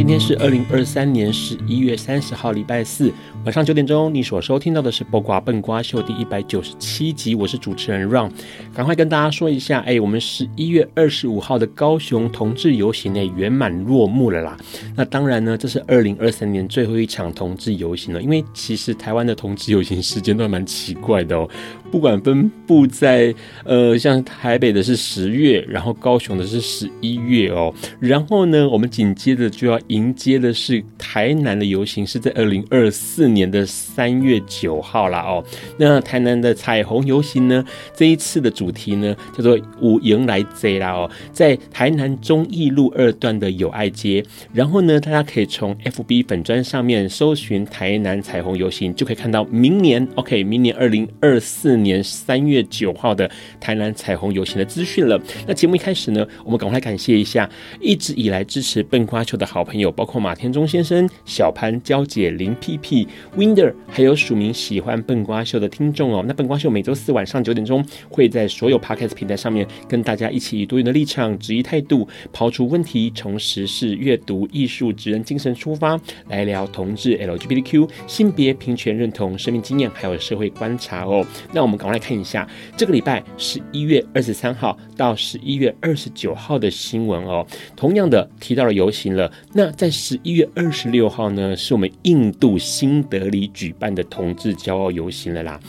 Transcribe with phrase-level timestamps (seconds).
[0.00, 3.12] 今天是二零二三年十一月三十号，礼拜四
[3.44, 4.12] 晚上九点钟。
[4.14, 8.30] 你所收听到的是《播瓜笨瓜秀》第一百九十七集，我是主持人 Ron。
[8.72, 14.56] 赶快跟大家说一下，哎，我们十一月二十五号的高雄同志游行呢圆满落幕了啦。
[14.96, 18.22] 那当然呢，这是二零二三年最后一场同志游行了。
[18.22, 21.46] 因为其实台湾的同志游行时间都还蛮奇怪的哦，
[21.90, 27.72] 不管分布在呃，像台北的是十月，然后高雄的是十一月哦。
[27.98, 35.44] 然后呢，我们紧接着就要迎接的是台南的游行，是在二零二四年的三月九号啦哦。
[35.76, 44.24] 那台南的彩虹游行呢，这一次的主题呢叫做“五迎来坐”啦哦，在台南忠义路二段的友爱街。
[44.52, 55.20] 然后呢，大家可以从 FB 粉专上面搜寻台南彩虹游行，就可以看到明年 OK，明年二零二四年三月九号的台南彩虹游行的资讯了。
[55.46, 57.48] 那节目一开始呢，我们赶快感谢一下
[57.80, 66.24] 一直以来支持笨瓜秀的好朋友，包括马天中先生、小潘、娇姐、林屁屁、Winder，还有署名喜欢笨瓜秀的听众哦。
[66.26, 81.24] 那笨瓜秀每周四晚上九点钟会在所有 Podcast 平台上面跟大家一起以多元的立场、质疑态度，抛出问题，从时事、阅读、艺术、职人精神出发，来聊同志、LGBTQ、性别平权认同、生命经验，还有社会观察哦。
[81.52, 87.46] 那我我们赶快来看一下这个礼拜十一月二十三号到十一月二十九号的新闻哦。
[87.76, 89.30] 同样的提到了游行了。
[89.52, 95.60] 那在十一月二十六号呢，是我们印度新德里举办的同志骄傲游行了啦。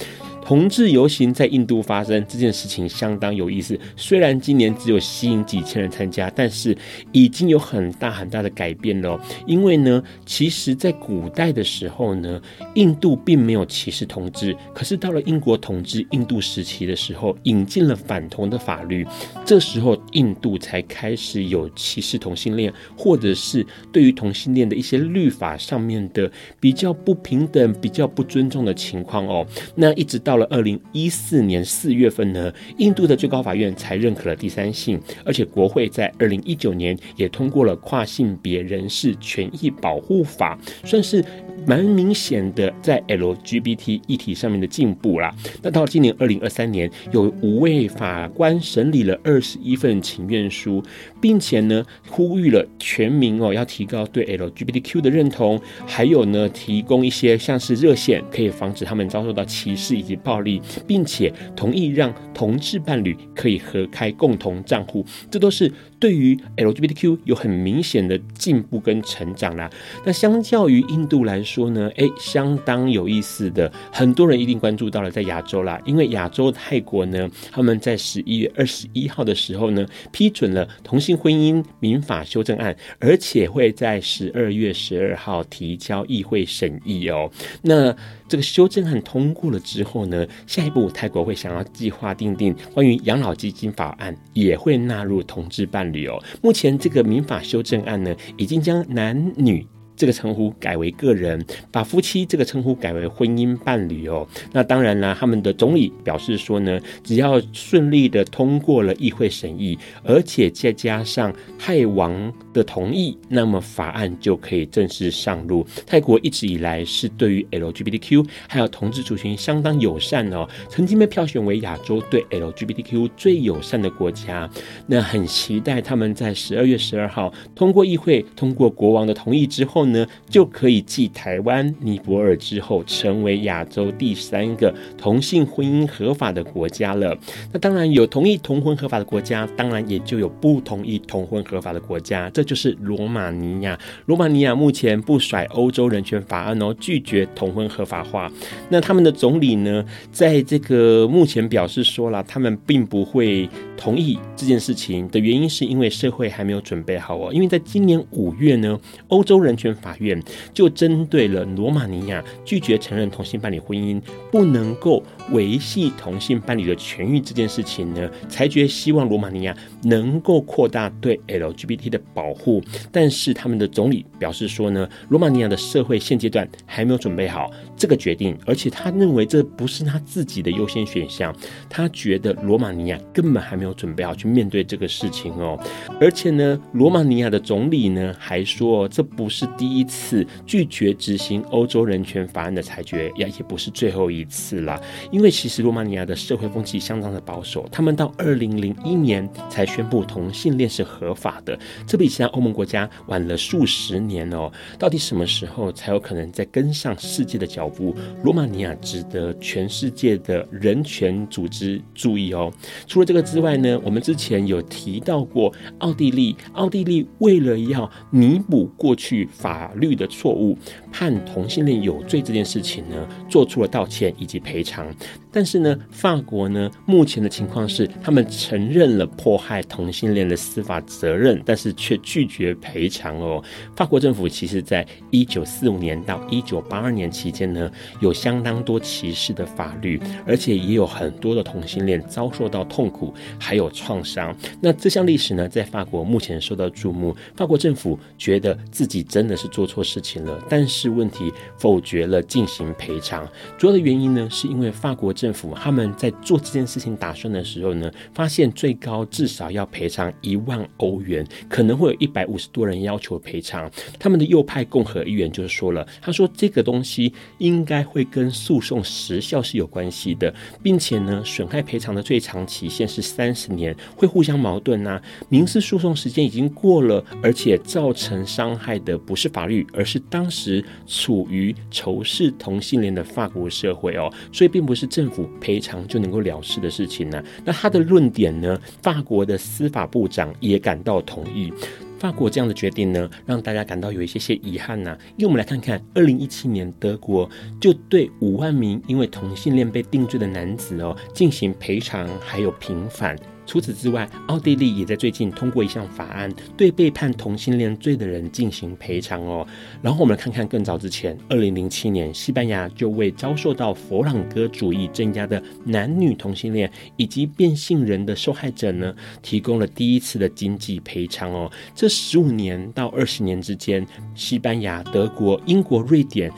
[0.52, 3.80] 同志游行在印度发生这件事情相当有意思。
[3.96, 6.78] 虽然今年只有吸引几千人参加，但是
[7.14, 9.18] 已经有很大很大的改变了。
[9.48, 12.42] 因为呢，其实在古代的时候呢，
[12.74, 14.54] 印度并没有歧视同志。
[14.76, 19.08] 可是到了英国统治印度时期的时候，引进了反同的法律，
[19.46, 26.30] 这时候印度才开始有歧视同性恋，或者是对于同性恋的一些律法上面的
[26.60, 29.48] 比较不平等、比较不尊重的情况哦。
[29.76, 30.41] 那一直到。
[30.42, 41.24] 了二零一四年四月份呢，印度的最高法院才认可了第三性，而且国会在二零一九年也通过了跨性别人士权益保护法，算是
[41.68, 45.34] 蛮明显的在 LGBT 议题上面的进步啦。
[45.62, 50.84] 那到今年二零二三年，有五位法官审理了二十一份请愿书，
[51.20, 60.18] 并且呢呼吁了全民哦要提高对 LGBTQ 的认同，还有呢提供一些像是热线，可以防止他们遭受到歧视以及。
[60.24, 65.70] 暴暴力，并且同意让同志伴侣可以合开共同账户，这都是
[66.00, 69.70] 对于 LGBTQ 有很明显的进步跟成长啦。
[70.06, 87.30] 那相较于印度来说呢，哎，相当有意思的，很多人一定关注到了在亚洲啦，因为亚洲泰国呢，他们在十一月二十一号的时候呢，批准了同性婚姻民法修正案，而且会在十二月十二号提交议会审议哦。
[87.62, 87.94] 那
[88.32, 96.18] 这个修正案通过了之后呢，下一步泰国会想要计划订定关于养老基金法案，也会纳入同志伴侣哦。
[96.42, 99.68] 目前这个民法修正案呢，已经将男女
[99.98, 104.26] 这个称呼改为个人，把夫妻这个称呼改为婚姻伴侣哦。
[104.54, 112.34] 那当然啦，他们的总理表示说呢，只要顺利的通过了议会审议，而且再加上泰王。
[112.54, 115.66] 的同意，那么法案就可以正式上路。
[115.86, 124.50] 泰国一直以来是对于 LGBTQ 还有同志族群相当友善哦，曾经被票选为亚洲对 LGBTQ 最友善的国家。
[124.88, 137.18] 那很期待他们在十二月十二号通过议会、通过国王的同意之后呢，就可以继台湾、尼泊尔之后，成为亚洲第三个同性婚姻合法的国家了。
[137.52, 142.30] 那当然有同意同婚合法的国家，当然也就有不同意同婚合法的国家。
[142.30, 143.78] 这这就是罗马尼亚。
[144.08, 148.32] 罗马尼亚目前不甩欧洲人权法案哦，拒绝同婚合法化。
[148.70, 153.48] 那他们的总理呢，在这个目前表示说了，他们并不会
[153.78, 157.32] 同意这件事情的原因，是因为社会还没有准备好哦。
[157.32, 158.80] 因为在今年五月呢，
[159.10, 160.20] 欧洲人权法院
[160.52, 164.02] 就针对了罗马尼亚拒绝承认同性伴侣婚姻
[164.32, 172.62] 不能够维系同性伴侣的权益这件事情呢，裁决希望罗马尼亚能够扩大对 LGBT 的保保护，
[172.94, 181.36] 但是他们的总理表示说呢，罗马尼亚的社会现阶段还没有准备好这个决定，而且他认为这不是他自己的优先选项，
[181.70, 185.60] 他觉得罗马尼亚根本还没有准备好去面对这个事情哦，
[186.00, 194.80] 而且呢，罗马尼亚的总理呢还说，这不是第一次拒绝执行欧洲人权法案的裁决，也也不是最后一次啦，
[195.12, 204.52] 因为其实罗马尼亚的社会风气相当的保守，他们到二零零一年才宣布同性恋是合法的，这比其他欧盟国家晚了数十年哦。
[204.78, 207.96] 到底什么时候才有可能再跟上世界的脚步？
[208.24, 212.54] 罗马尼亚值得全世界的人权组织注意哦。
[212.86, 220.56] 除了这个之外呢，我们之前有提到过奥地利，奥地利为了要弥补过去法律的错误，
[220.92, 224.86] 判同性恋有罪这件事情呢，做出了道歉以及赔偿。
[225.34, 233.42] 但是呢，法国呢，目前的情况是，他们承认了迫害同性恋的司法责任，但是却拒绝赔偿哦。
[233.74, 237.72] 法国政府其实在一九四五年到一九八二年期间呢，
[238.02, 244.36] 有相当多歧视的法律，而且也有很多的同性恋遭受到痛苦还有创伤。
[244.60, 247.16] 那这项历史呢，在法国目前受到注目。
[247.38, 253.26] 法国政府觉得自己真的是做错事情了，但是问题否决了进行赔偿。
[253.58, 255.16] 主要的原因呢，是因为法国。
[255.22, 263.72] 政府他们在做这件事情打算的时候呢，发现最高至少要赔偿一万欧元，可能会一百五十多人要求赔偿。
[263.98, 275.02] 他们的右派共和议员就说了，他说这个东西应该会跟诉讼时效是有关系的，并且呢，损害赔偿的最长期限是三十年，会互相矛盾啊。
[275.30, 285.22] 民事诉讼时间已经过了，而且造成伤害的不是法律，而是当时处于仇视同性恋的法国社会哦，所以并不是政府。
[285.40, 287.24] 赔偿就能够了事的事情呢？
[287.46, 288.60] 那他的论点呢？
[288.82, 291.54] 法国的司法部长也感到同意。
[292.02, 294.98] 法国这样的决定呢，让大家感到有一些些遗憾呐。
[295.18, 303.16] 因为我们来看看，二零一七年德国就对五万名因为同性恋被定罪的男子哦进行赔偿，还有平反。
[303.46, 309.46] 除此之外，奥地利也在最近通过一项法案，对被判同性恋罪的人进行赔偿哦。
[309.82, 321.52] 然后我们来看看更早之前，二零零七年，西班牙就为遭受到佛朗哥主义镇压的男女同性恋以及变性人的受害者呢，提供了第一次的经济赔偿哦。
[321.76, 323.86] 这十五年到二十年之间，
[324.16, 326.32] 西班牙、德国、英国、瑞典。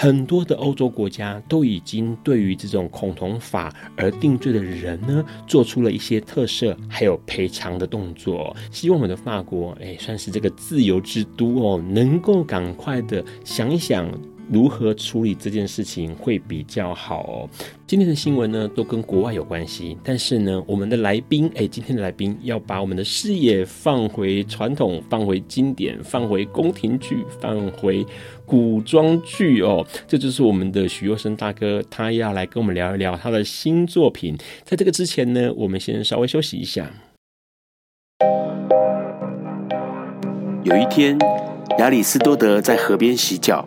[0.00, 8.56] 很多的欧洲国家都已经对于这种恐同法而定罪的人呢，做出了一些特赦还有赔偿的动作。
[8.70, 14.08] 希望我们的法国，哎，算是这个自由之都哦，能够赶快的想一想。
[14.50, 17.48] 如何处理这件事情会比较好哦？
[17.86, 19.96] 今天的新闻呢，都跟国外有关系。
[20.02, 28.06] 但是呢，我们的来宾，哎，今天的来宾要把我们的视野放回传统，放回经典，放回宫廷剧，放回
[28.46, 29.86] 古装剧哦。
[30.06, 34.36] 这就是我们的许佑生大哥，他要来跟我们聊一聊他的新作品。
[34.64, 36.90] 在这个之前呢，我们先稍微休息一下。
[40.64, 41.18] 有一天，
[41.78, 43.66] 亚里斯多德在河边洗脚。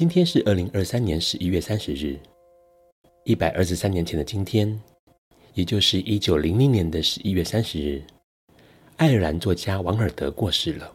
[0.00, 2.18] 今天是二零二三年十一月三十日。
[3.24, 4.80] 一百二十三年前的今天，
[5.52, 8.02] 也就是一九零零年的十一月三十日，
[8.96, 10.90] 爱尔兰作家王尔德过世了。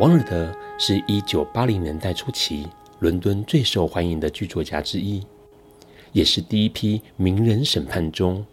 [0.00, 2.66] 王尔德是一九八零年代初期
[2.98, 5.24] 伦敦最受欢迎的剧作家之一，
[6.10, 8.44] 也是第一批名人审判中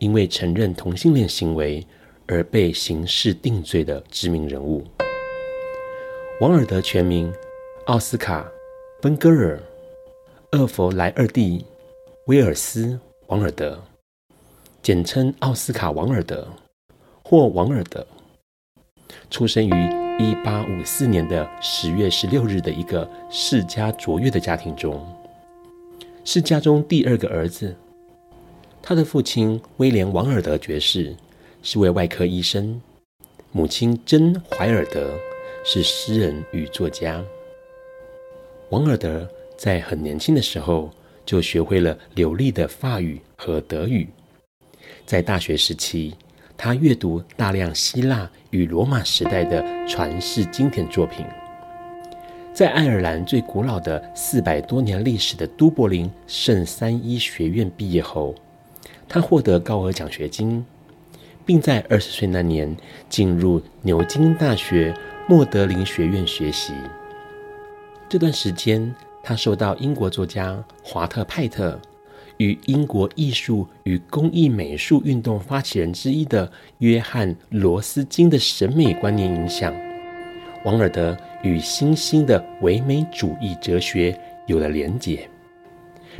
[0.00, 1.86] 因为承认同性恋行为
[2.26, 4.82] 而被刑事定罪的知名人物。
[6.40, 7.32] 王尔德全名
[7.86, 8.42] 奥斯卡·
[9.04, 9.60] 芬格尔·
[10.58, 11.58] 厄弗莱尔蒂·
[12.24, 12.86] 威尔斯·
[13.26, 13.78] 王尔德，
[14.80, 16.48] 简称奥斯卡·王尔德
[17.22, 18.06] 或王尔德，
[19.28, 19.70] 出生于
[20.18, 25.06] 一八五四年的十月十六日的一个世家卓越的家庭中，
[26.24, 27.76] 是家中第二个儿子。
[28.80, 31.14] 他的父亲威廉·王尔德爵士
[31.62, 32.80] 是位外科医生，
[33.52, 35.10] 母亲珍·怀尔德。
[35.66, 37.24] 是诗人与作家。
[38.70, 40.90] 王尔德在很年轻的时候
[41.24, 44.08] 就学会了流利的法语和德语。
[45.06, 46.14] 在大学时期，
[46.56, 51.24] 他阅读大量希腊与罗马时代的传世经典作品。
[52.52, 58.34] 在爱尔兰最古老的四百多年历史的都柏林圣三一学院毕业后，
[59.08, 60.64] 他获得高额奖学金，
[61.44, 62.76] 并在二十岁那年
[63.08, 64.94] 进入牛津大学。
[65.26, 66.74] 莫德林学院学习。
[68.14, 68.94] 这段时间，
[69.24, 71.76] 他受到英国作家华特派特
[72.36, 79.74] 与英国艺术与工艺美术运动发起人之一的约翰罗斯金的审美观念影响。
[80.64, 84.16] 王尔德与新兴的唯美主义哲学
[84.46, 85.28] 有了连结，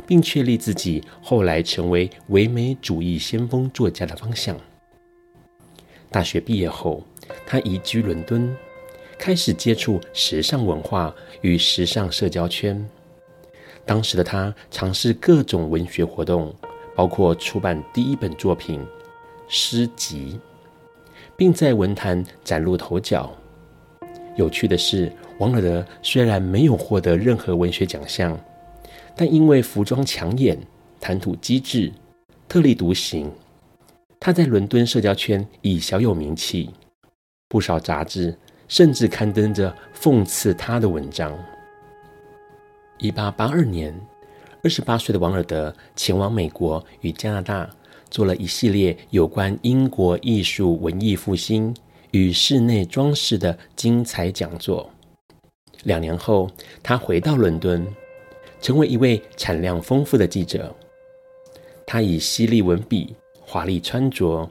[0.05, 4.53] 并确立自己后来成为唯美主义先锋作家的方向。
[6.11, 7.01] 大学毕业后，
[7.45, 8.53] 他移居伦敦。
[9.25, 12.87] 开始接触时尚文化与时尚社交圈。
[13.83, 16.53] 当时的他尝试各种文学活动，
[16.95, 18.79] 包括出版第一本作品
[19.47, 20.39] 《诗集》，
[21.35, 23.35] 并在文坛崭露头角。
[24.35, 28.39] 有趣的是，王尔德虽然没有获得任何文学奖项，
[29.15, 30.55] 但因为服装抢眼、
[30.99, 31.91] 谈吐机智、
[32.47, 33.31] 特立独行，
[34.19, 36.69] 他在伦敦社交圈已小有名气，
[37.47, 38.37] 不少杂志。
[38.67, 41.31] 甚至刊登着讽刺他的文章。
[42.97, 43.93] 一八八二年，
[44.63, 47.69] 二十八岁的王尔德前往美国与加拿大，
[48.09, 51.75] 做了一系列有关英国艺术文艺复兴
[52.11, 54.89] 与室内装饰的精彩讲座。
[55.83, 56.49] 两年后，
[56.81, 57.85] 他回到伦敦，
[58.61, 60.73] 成为一位产量丰富的记者。
[61.85, 64.49] 他以犀利文笔、华丽穿着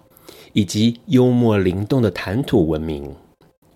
[0.53, 3.13] 以及幽默灵动的谈吐闻名。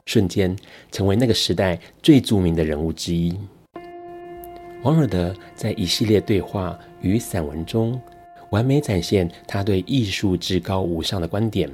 [0.09, 0.57] 瞬间
[0.91, 3.38] 成为那个时代最著名的人物之一。
[4.83, 8.00] 王尔德在一系列对话与散文中，
[8.49, 11.71] 完美展现他对艺术至高无上的观点。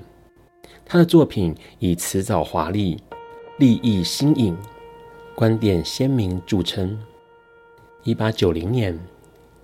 [0.85, 3.01] 他的作品以辞藻华丽、
[3.61, 4.57] 立意新颖、
[5.37, 6.99] 观点鲜明著称。
[8.03, 8.99] 一八九零年，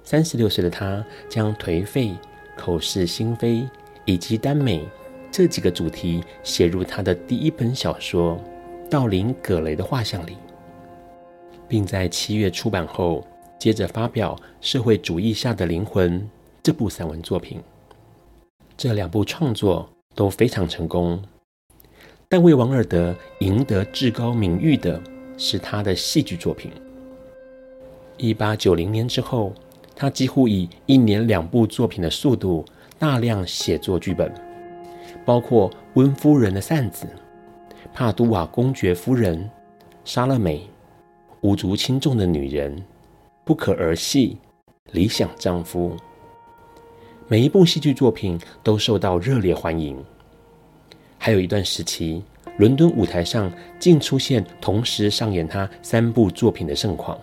[0.05, 2.15] 三十六岁的他将颓废、
[2.57, 3.69] 口是心非
[4.05, 4.87] 以及耽美
[5.29, 8.41] 这几个主题写入他的第一本小说。
[8.91, 10.37] 道林·葛雷的画像里，
[11.69, 13.25] 并在七月出版后，
[13.57, 16.21] 接着发表《社会主义下的灵魂》
[16.61, 17.63] 这部散文作品。
[18.77, 21.23] 这两部创作都非常成功，
[22.29, 25.01] 但为王尔德赢得至高名誉的
[25.39, 26.73] 是他的戏剧作品。
[28.17, 29.53] 一八九零年之后，
[29.95, 32.65] 他几乎以一年两部作品的速度
[32.99, 34.35] 大量写作剧本，
[35.25, 37.07] 包括《温夫人的扇子》。
[38.01, 39.51] 帕都瓦公爵夫人、
[40.07, 40.67] 莎乐美、
[41.43, 42.83] 无足轻重的女人、
[43.45, 44.39] 不可儿戏、
[44.93, 45.95] 理想丈夫，
[47.29, 50.03] 每一部戏剧作品都受到热烈欢迎。
[51.19, 52.23] 还有一段时期，
[52.57, 57.19] 伦敦舞台上竟出现同时上演他三部作品的盛况。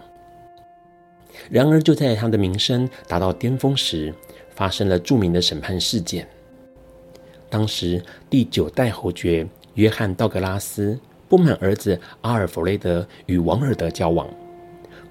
[1.50, 4.14] 然而，就在他的名声达到巅峰时，
[4.52, 6.28] 发生了著名的审判事件。
[7.50, 9.48] 当时，第九代侯爵。
[9.78, 14.28] 约翰·道格拉斯不满儿子阿尔弗雷德与王尔德交往，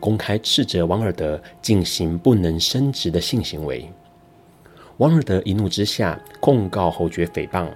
[0.00, 3.88] 公开斥责王尔德进行不能生殖的性行为。
[4.96, 7.68] 王尔德一怒之下控告侯爵诽谤，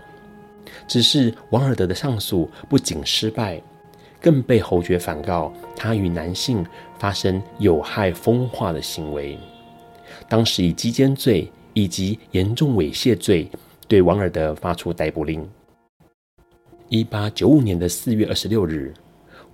[0.88, 3.62] 只是王尔德的上诉不仅失败，
[4.20, 6.66] 更被侯爵反告他与男性
[6.98, 9.38] 发生有害风化的行为，
[10.28, 13.48] 当时以鸡奸罪以及严重猥亵罪
[13.86, 15.48] 对王尔德发出逮捕令。
[16.90, 18.92] 一八九五年的四月二十六日，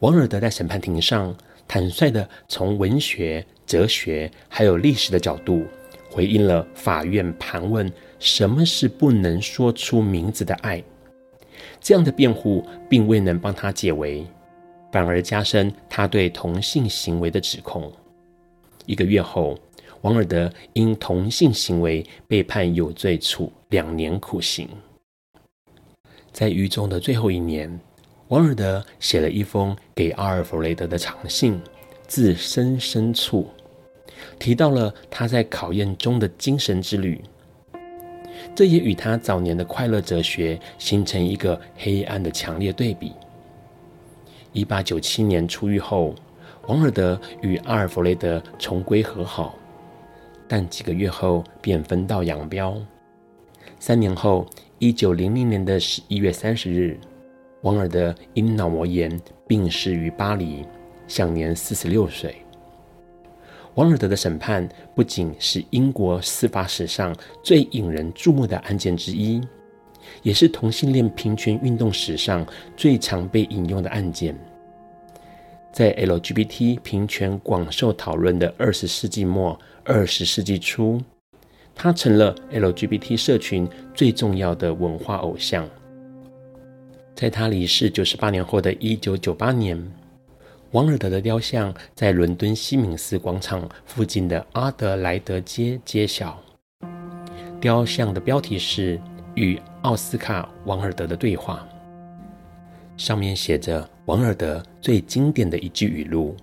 [0.00, 1.36] 王尔德在审判庭上
[1.68, 5.66] 坦率地从文学、哲学还有历史的角度，
[6.10, 10.82] 回应了法院盘问什么是不能说出名字的爱。
[11.78, 14.26] 这样的辩护并未能帮他解围，
[14.90, 17.92] 反而加深他对同性行为的指控。
[18.86, 19.58] 一个月后，
[20.00, 24.66] 王尔德因同性行为被判有罪，处两年苦刑。
[26.36, 27.80] 在狱中的最后一年，
[28.28, 31.58] 王尔德写了一封给阿尔弗雷德的长信，
[32.06, 33.48] 字深深处，
[34.38, 37.24] 提到了他在考验中的精神之旅。
[38.54, 43.14] 这也与他早年的快乐哲学形成一个黑暗的强烈对比。
[44.52, 46.14] 一八九七年出狱后，
[46.66, 49.54] 王尔德与阿尔弗雷德重归和好，
[50.46, 52.76] 但几个月后便分道扬镳。
[53.80, 54.46] 三年后，
[54.78, 57.00] 一九零零年的十一月三十日，
[57.62, 60.66] 王尔德因脑膜炎病逝于巴黎，
[61.08, 62.36] 享年四十六岁。
[63.74, 69.40] 王尔德的审判不仅是英国司法史上最引人注目的案件之一，
[70.22, 74.38] 也是同性恋平权运动史上最常被引用的案件。
[75.72, 81.00] 在 LGBT 平权广受讨论的二十世纪末、二十世纪初，
[81.78, 85.68] 他成了 LGBT 社群最重要的文化偶像。
[87.14, 89.78] 在他离世九十八年后的一九九八年，
[90.70, 96.42] 王尔德的雕像在伦敦西敏寺广场附近的阿德莱德街揭晓。
[97.60, 98.96] 雕像的标题是
[99.34, 101.66] 《与奥斯卡·王尔德的对话》。
[102.96, 106.34] 上面写着王尔德最经典的一句语录：“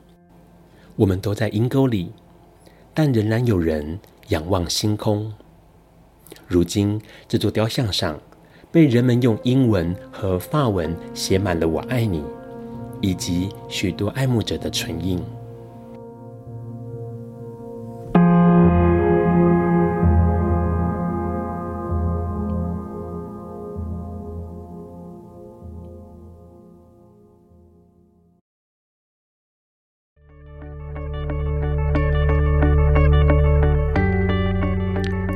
[0.95, 2.11] 我们都在阴沟里，
[2.93, 3.99] 但仍然有人
[4.30, 5.32] 仰望星空。”
[6.48, 8.20] 如今，这座雕像上
[8.72, 12.24] 被人们用英文和法文写满了“我爱你”，
[13.01, 15.24] 以及许多爱慕者的唇印。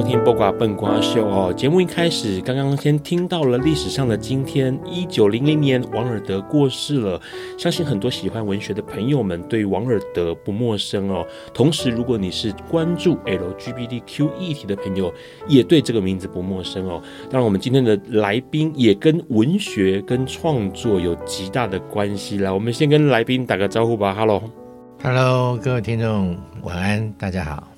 [0.00, 1.52] 收听《播瓜笨瓜秀》哦。
[1.52, 7.20] 节目一开始，刚刚先听到了历史上的今天，一九零零年，王尔德过世了。
[7.58, 11.22] 相信很多喜欢文学的朋友们对王尔德不陌生哦。
[11.52, 15.12] 同时，如果你是关注 LGBTQ 议题的朋友，
[15.46, 17.02] 也对这个名字不陌生哦。
[17.24, 22.38] 当然，我们今天的来宾也跟文学跟创作有极大的关系。
[22.38, 24.14] 来，我们先跟来宾打个招呼吧。
[24.14, 27.68] Hello，Hello，各位听众，晚安，大家好。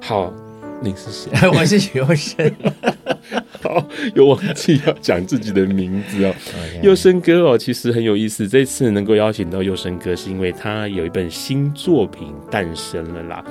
[0.00, 0.45] 好。
[0.82, 1.30] 你是谁？
[1.48, 2.52] 我是佑生。
[3.62, 3.84] 好，
[4.14, 6.34] 有忘记要讲自己的名字哦。
[6.82, 8.46] 佑生哥哦，其实很有意思。
[8.46, 13.44] 这次能够邀请到佑生哥，是因为他有一本新作品诞生了啦。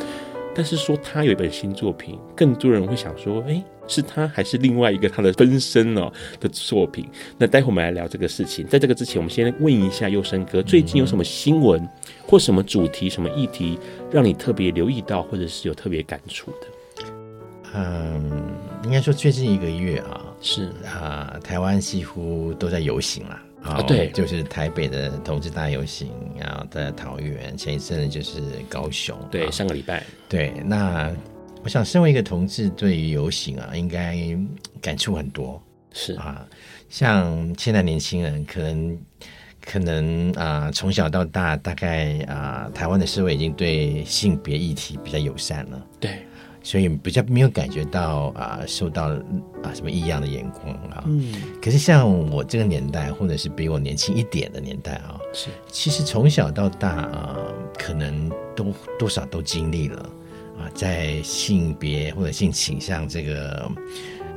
[0.54, 6.10] 但是说他有一本新作品，更多人会想说，哎，是他还是另外一个他的分身哦
[6.40, 7.06] 的作品？
[7.38, 8.66] 那待会我们来聊这个事情。
[8.66, 11.86] 在这个之前，我们先问一下佑生哥，最近有什么新闻
[12.26, 13.78] 或什么主题、什么议题，
[14.10, 16.68] 让你特别留意到，或者是有特别感触的？
[17.76, 20.72] 嗯，应该说最近一个月啊，是。
[20.86, 26.10] 啊，台湾几乎都在游行了啊，对，就是台北的同志大游行，
[26.40, 31.12] 然后在桃园，前一阵子就是高雄，对，上个礼拜，对，那
[31.64, 34.18] 我想身为一个同志，对于游行啊，应该
[34.80, 35.62] 感触很多，
[35.92, 36.14] 是。
[36.14, 36.46] 啊，
[36.90, 38.98] 像现在年轻人可能
[39.60, 46.20] 可能啊，从小到大，大概啊，台湾的社会已经对性别议题比较友善了，对。
[46.66, 49.10] 所以比较没有感觉到啊，受到
[49.62, 51.04] 啊什么异样的眼光啊。
[51.06, 51.32] 嗯。
[51.62, 57.38] 可是像我这个年代，或者是比我年轻一点的年代啊，是其实从小到大啊，
[57.78, 60.10] 可能都多少都经历了
[60.58, 63.72] 啊，在性别或者性倾向这个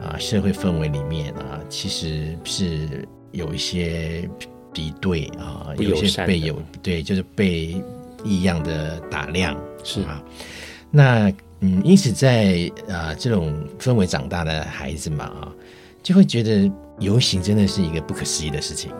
[0.02, 4.28] 啊社会氛围里面啊，其实是有一些
[4.74, 7.82] 敌对啊，有一些被有对，就是被
[8.22, 10.22] 异样的打量是啊，
[10.90, 11.32] 那。
[11.60, 15.52] 嗯，因此在啊、呃、这种氛围长大的孩子嘛啊，
[16.02, 18.90] 就会觉得游行真的是一个不可思议的事情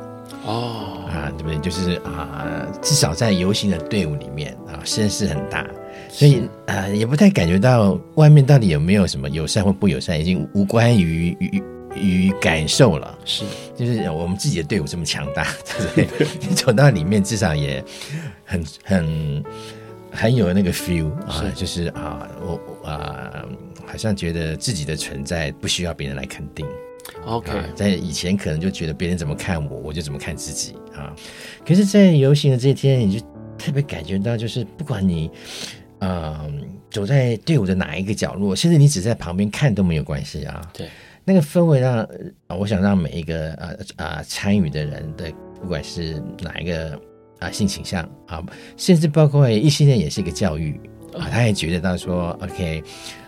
[0.45, 1.59] 哦啊，对不对？
[1.59, 5.67] 就是啊，至少在游行的队伍里面啊，声势很大，
[6.09, 11.63] 所以啊，也不太感觉到外面到底有没有什么友善或不友善，已经无关于于
[11.95, 13.19] 于感受了。
[13.25, 13.45] 是，
[13.77, 15.47] 就是我们自己的队伍这么强大，
[15.95, 16.27] 对不对？
[16.49, 17.85] 你 走到里面，至少也
[18.45, 19.45] 很很
[20.19, 23.45] 很有那个 feel 啊，就是啊，我啊，
[23.87, 26.67] 好像觉得自己的存在不需要别人来肯定。
[27.25, 31.15] OK，在以前可能就觉得别人怎么看我，我就怎么看自己啊。
[31.65, 33.27] 可是，在游行的这一天，你就
[33.57, 35.31] 特别感觉到，就是不管你，
[36.01, 40.69] 嗯，走在队伍的哪一个角落，甚至你只在旁边看都没有关系啊。
[40.75, 40.89] 对，
[41.25, 42.05] 那个氛围让，
[42.49, 47.01] 我想让每一个啊啊参与的人的，不管是哪一个
[47.39, 48.43] 啊性倾向啊，
[48.77, 50.81] 甚至包括异性恋也是一个教育
[51.17, 52.83] 啊，他也觉得到说，OK，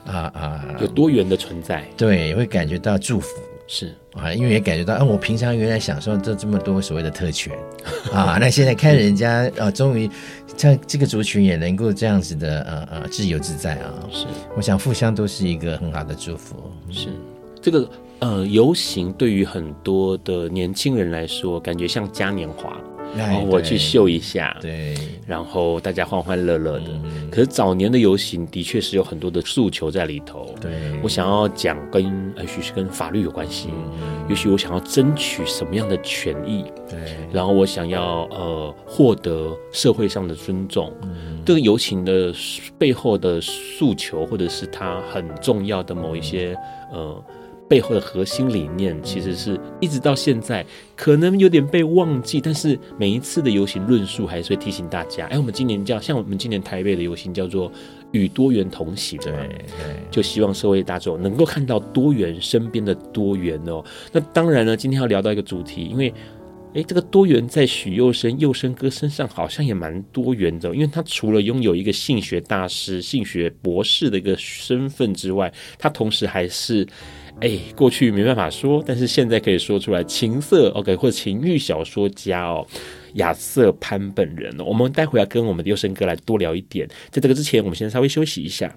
[0.05, 3.29] 啊啊，有多元的存在，对，会感觉到祝福。
[3.73, 7.57] 是啊，因为也感觉到，啊，我平常原来享受这这么多所谓的特权
[8.13, 10.11] 啊，那现在看人家啊，终于
[10.57, 13.95] 像这个族群也能够这样子的，呃呃，自由自在啊。
[14.11, 16.57] 是，我想互相都是一个很好的祝福。
[16.91, 17.11] 是，
[17.63, 22.77] 这个呃游行对于很多的年轻人来说，感觉像嘉年华。
[23.17, 24.95] 然后我去秀一下，对，
[25.27, 26.87] 然后大家欢欢乐乐的。
[26.89, 30.55] 嗯、可是早年的游行的确是有很多的诉求在里头。
[30.61, 30.71] 对，
[31.03, 36.99] 我想要讲跟也许是跟法律有关系，嗯、也许我想要争取什么样的权益，对，
[37.33, 40.93] 然后我想要呃获得社会上的尊重。
[41.03, 42.33] 嗯、这个游行的
[42.79, 46.57] 背后的诉求，或者是它很重要的某一些
[46.93, 47.23] 呃。
[47.71, 55.27] 背后的核心理念，其实是一直到现在可能有点被忘记，但是每一次的游行论述还是会提醒大家。
[55.27, 57.71] 哎，我们今年叫像我们今年台北的游行叫做
[58.11, 63.85] “与多元同行”，对对，就希望社会大众能够看到多元身边的多元哦。
[64.11, 66.13] 那当然呢，今天要聊到一个主题，因为
[66.75, 76.85] 哎，这个多元在许佑生佑生哥身上好像也蛮多元的，因为他除了拥有一个性学大师、性学博士的一个身份之外，他同时还是。
[77.41, 80.05] 哎，过去没办法说，但是现在可以说出来。
[80.05, 82.67] 情色 OK，或者情欲小说家哦，
[83.15, 86.87] 亚瑟潘本人哦，我们待会要跟我们的优生哥来多聊一点。
[87.11, 88.77] 在这个之前，我们先稍微休息一下。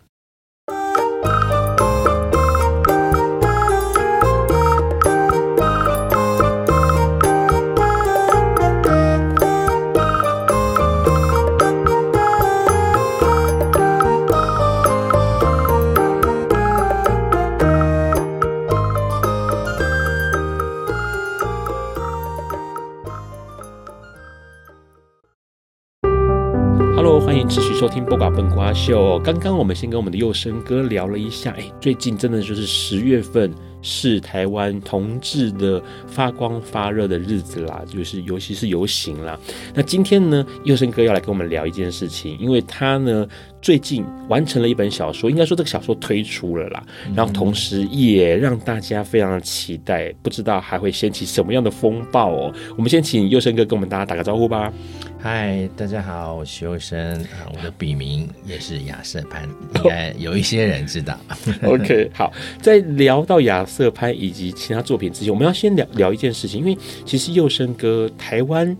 [27.84, 29.20] 收听《播瓜笨瓜秀》。
[29.22, 39.38] 刚刚我们先跟我们的佑生哥聊了一下，哎，最近真的就是十月份是台湾同志的发光发热的日子啦，就是尤其是游行啦。
[39.74, 43.28] 那今天呢，佑生哥要来跟我们聊一件事情，因为他呢
[43.64, 46.84] 最近完成了一本小说，应该说这个小说推出了啦，
[47.16, 52.54] 然后同时也让大家非常的期待，不知道还会掀起什么样的风暴哦。
[52.76, 54.72] 我们先请佑生哥跟我们大家打个招呼吧。
[55.18, 59.48] 嗨，大家好，我是佑生啊，我的笔名也是亚瑟潘，
[59.82, 61.18] 应该有一些人知道。
[61.64, 68.76] OK，好，在聊到亚瑟潘以及其他作品之前，我们要先聊聊一件事情，因为其实佑生哥台湾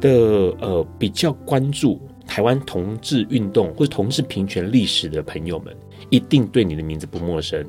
[0.00, 0.08] 的
[0.60, 5.76] 呃比较关注台湾同志运动或者同志平权历史的朋友们，
[6.10, 7.66] 一定对你的名字不陌生，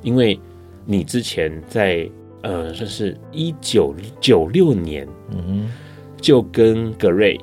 [0.00, 0.38] 因为
[0.84, 2.08] 你之前在
[2.42, 5.72] 呃算是一九九六年，嗯哼，
[6.20, 7.36] 就跟格瑞。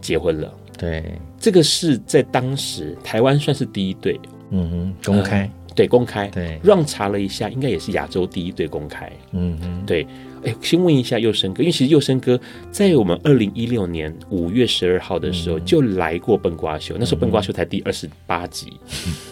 [0.00, 1.04] 结婚了，对，
[1.38, 4.18] 这个是在当时台湾算是第一对，
[4.50, 10.04] 嗯哼，公开，呃、对，公开，对，让查了一下，应该也是亚洲第一对公开，嗯嗯，对。
[10.44, 12.38] 哎，先问一下佑生哥，因为其实佑生哥
[12.70, 18.72] 在我们二零一六年五月十二号的时候就来过笨瓜秀，嗯、那时候笨瓜秀才第二十八集，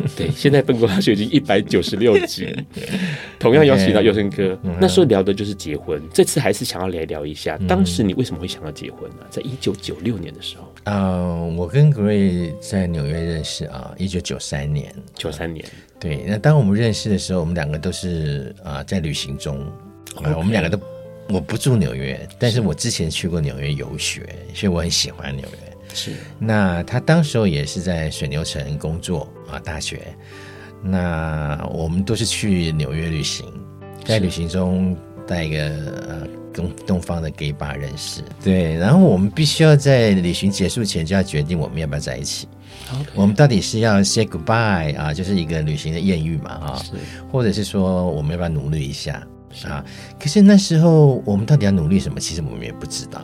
[0.00, 2.54] 嗯、对，现在笨瓜秀已经一百九十六集，
[3.40, 9.26] 同样邀请到佑生哥，嗯、那时候聊的就是结婚，这次还是想要来聊一下，当时你为什么会想要结婚呢？
[9.30, 15.64] 在一九九六年的时候，嗯，我跟格瑞在纽约认识啊，一九九三年，九三年，
[15.98, 19.66] 对，那当我们认识的时候，我们两个都是啊在旅行中.
[20.36, 20.80] 我们两个都。
[21.32, 25.58] 我不住纽约，但是我之前去过纽约游学，所以我很喜欢纽约。
[25.94, 30.02] 是，那他当时候也是在水牛城工作啊，大学。
[30.82, 33.46] 那我们都是去纽约旅行，
[34.04, 35.66] 在旅行中带一个
[36.08, 38.22] 呃东东方的 gay bar 认识。
[38.42, 42.48] 对，然后我们必须要在旅行结束前就要决定我们要不要在一起。
[42.90, 43.06] Okay.
[43.14, 46.92] 我们到底是要 say goodbye 啊，就是一个旅行的艳遇嘛啊，是，
[47.30, 49.24] 或者是说我们要不要努力一下？
[49.68, 49.84] 啊。
[50.18, 52.18] 可是那时候我们到底要努力什么？
[52.20, 53.22] 其实我们也不知道。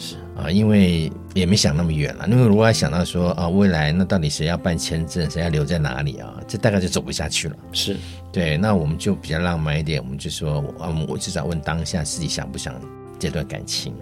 [0.00, 2.28] 是啊，因为也没想那么远了。
[2.28, 6.34] 因为如果要想到说啊，未来那到底谁要办签证，谁要留在哪里啊？
[6.46, 7.56] 这大概就走不下去了。
[7.72, 7.96] 是
[8.30, 12.80] 对，那我们就比较浪漫一点，我们就说啊，我至少问当下自己想不想
[13.18, 13.92] 这段感情。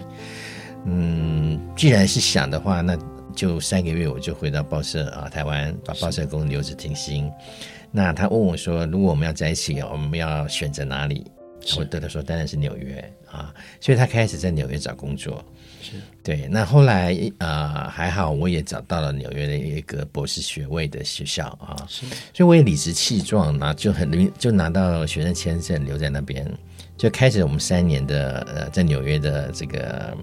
[0.85, 2.95] 嗯，既然是想的话，那
[3.35, 7.27] 就三个月我就回到报社啊，台湾把报社工留着停薪。
[7.89, 11.25] 那他问我说，如果我们要在一起，我们要选择哪里？
[11.77, 12.97] 我对他说，当然是纽约
[13.29, 13.53] 啊。
[13.79, 15.43] 所以他开始在纽约找工作。
[15.79, 15.93] 是
[16.23, 26.45] 对，那后来啊、呃，还好，我也找到了纽约的一个博士学位的学校啊，是，所以我也理直气壮，拿就很就拿到学生签证，留在那边，
[26.97, 30.17] 就开始我们三年的呃，在纽约的这个、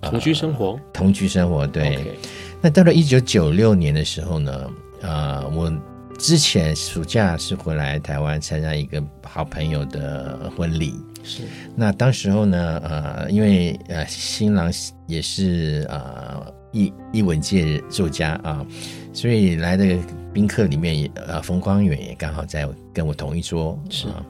[0.00, 1.66] 呃、同居生活，同居生活。
[1.66, 2.06] 对，Okay.
[2.60, 5.72] 那到了一九九六年的时候呢，呃，我
[6.22, 10.94] 之前暑假是回来台湾参加一个好朋友的婚礼。
[11.24, 11.42] 是，
[11.74, 14.72] 那当时候呢，呃，因为呃，新郎
[15.08, 18.64] 也是呃，一一文界作家啊，
[19.12, 19.98] 所以来的
[20.32, 24.24] 宾客里面也呃，冯光远也刚好在跟我同一桌，是啊，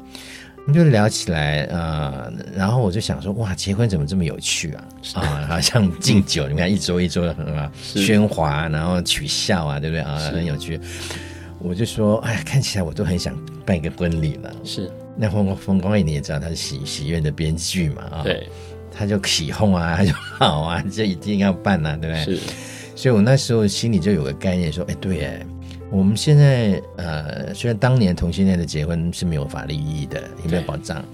[0.66, 4.84] 我们就聊起来啊，呃，然后我就想说，哇，结婚怎么这么有趣啊？
[5.02, 10.16] 是啊，好像敬酒，你看一桌一桌的很啊， 喧哗，然后取笑啊，对不对啊？
[10.32, 10.80] 很有趣。
[11.62, 14.54] 我就说，哎呀，看起来我都很想办一个婚礼了。
[14.64, 14.90] 是。
[15.16, 18.48] 那冯冯光远你也知道他是喜喜宴的编剧嘛啊，对，
[18.90, 22.36] 他就起哄啊，他就好啊，这一定要办啊，对不对？
[22.36, 22.40] 是，
[22.96, 25.46] 所以我那时候心里就有个概念，说，哎，对，哎，
[25.90, 31.04] 我们现在呃，虽然当年同性恋的结婚是没有法律意义的，也没有保障，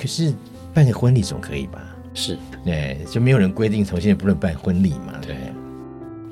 [0.00, 0.32] 可是
[0.72, 1.94] 办个婚礼总可以吧？
[2.14, 5.36] 是，对，就没有人规定同性恋不能办婚礼嘛，对，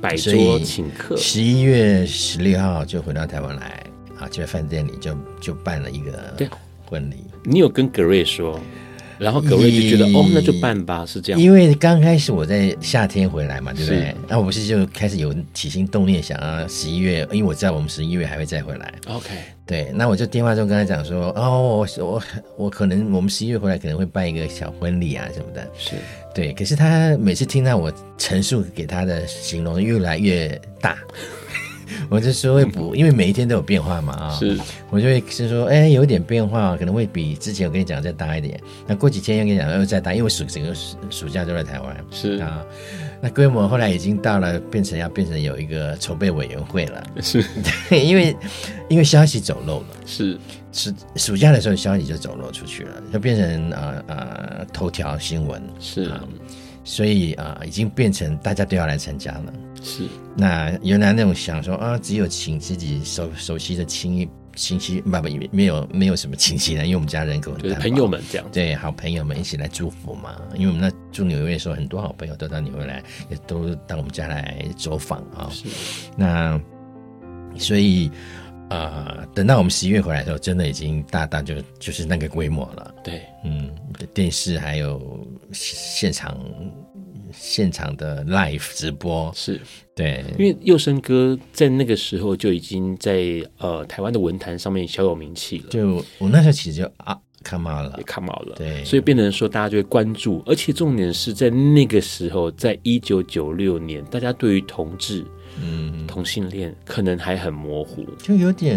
[0.01, 3.85] 摆桌请客，十一月十六号就回到台湾来
[4.19, 6.49] 啊，就在饭店里就就办了一个对。
[6.89, 8.61] 婚礼，你有跟格瑞说，
[9.19, 11.41] 然后格瑞就觉得哦，那就办吧，是这样。
[11.41, 14.15] 因为刚开始我在夏天回来嘛，对不对？
[14.29, 18.93] 那我不是就开始有起心动念，想要十一月，因为我知道我们十一月还会再回来。
[19.07, 19.31] OK，
[19.67, 22.23] 对，那我就电话中跟他讲说，哦，我我
[22.57, 25.67] 我可能我们十一月回来可能会办一个小婚礼啊什么的。
[25.79, 25.97] 是
[26.35, 30.99] 对，可是他每次听到我陈述给他的形容越来越大。
[32.11, 34.59] 我就说会补，因为每一天都有变化嘛啊，是，
[34.90, 38.61] 我就会是说，哎，有一点变化，可能会比之前我跟你讲再大一点。
[38.87, 42.38] 那过几天又跟你讲又再大，因为暑整个暑暑假都在台湾，是。
[42.38, 42.64] 啊。
[43.18, 47.42] 那规模后来已经到了，变成要变成有一个筹备委员会了，是，
[47.88, 48.37] 对， 因为
[48.90, 50.38] 因为消息走漏了，是。
[50.72, 55.62] 是暑假的时候消息就走漏出去了，就变成呃呃头条新闻。
[55.81, 56.03] 是。
[56.11, 56.22] 啊。
[56.85, 59.53] 所以啊、呃，已经变成大家都要来参加了。
[59.87, 70.37] 是，那原来那种想说啊，只有请自己熟熟悉的亲亲戚，不不，没有没有什么亲戚呢，因为我们家人口很大，朋友们这样，对，好朋友们一起来祝福嘛。
[70.57, 75.49] 因为我们那住纽约的时候，很多好朋友都到纽约来，也都到我们家来走访啊。
[75.53, 75.68] 是，
[76.16, 76.61] 那
[77.57, 78.11] 所以。
[78.68, 82.92] 啊、呃，等到我们十一月回来的时候，真的已经大大就就是那个规模了。
[83.05, 83.70] 对，嗯，
[84.12, 86.37] 电视还有现场
[87.33, 89.33] 现场的 live 直播。
[89.35, 89.61] 是。
[89.95, 95.71] 对，因为佑生哥在那个时候就已经在呃台湾的文坛上面小有名气了。
[95.71, 105.25] 就我那时候其实就啊 come out 了，也 come out 了，对，所以变成说大家就会关注，而且重点是在那个时候，在一九九六年，大家对于同志。
[105.59, 108.77] 嗯，同性恋可能还很模糊，就有点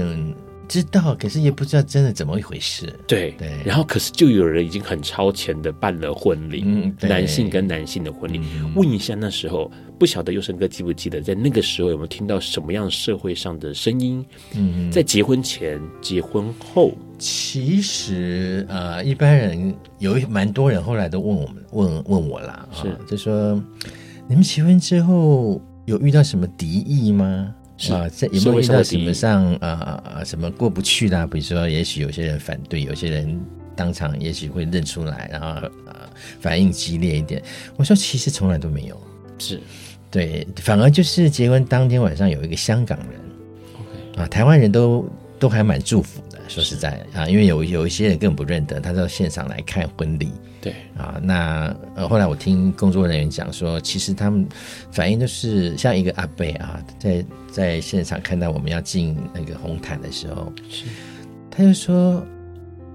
[0.69, 2.87] 知道，可是也不知道真的怎么一回事。
[3.07, 8.39] 对对，然后可是就有人已经很超前的办了婚礼，嗯，男性跟男性的婚礼。
[8.55, 14.23] 嗯、问一下那时候，不晓得佑生哥记不记得，在那个时候有没有听到什么样社会上的声音？
[14.55, 23.59] 嗯，在结婚前、结婚后，其实呃，一般人有蛮多人后来都问我们，问问我啦，是、哦、就说
[24.27, 25.59] 你们结婚之后。
[25.85, 27.51] 有遇到什么敌意吗？
[27.79, 31.25] 是啊，这有没有遇到什么上啊啊什么过不去的啊？
[31.25, 33.39] 比如说，也许有些人反对，有些人
[33.73, 35.47] 当场也许会认出来，然后
[35.87, 36.09] 啊
[36.41, 37.41] 反应激烈一点。
[37.77, 39.01] 我说其实从来都没有，
[39.37, 39.61] 是
[40.11, 46.37] 对，反而就是结婚当天晚上有一个香港人啊，台湾人都都还蛮祝福的。
[46.49, 50.33] 说实在啊，因为有有一些人根本不认得，他到现场来看婚礼。
[50.61, 50.73] 对。
[50.97, 54.47] 啊，那呃，后来我听工作人员讲说，其实他们
[54.91, 60.85] 反应就是像一个阿贝啊，在在现场看到我们要进那个红毯的时候，是，
[61.49, 62.23] 他就说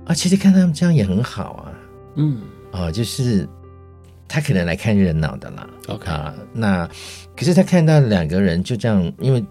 [0.05, 1.73] 啊，其实看他们这样也很好啊，
[2.17, 3.49] 嗯，啊，就是
[4.29, 6.11] 他可能来看热闹的啦，OK。
[6.11, 6.89] 啊，那
[7.37, 9.45] 可是他看到两个人就这样，因为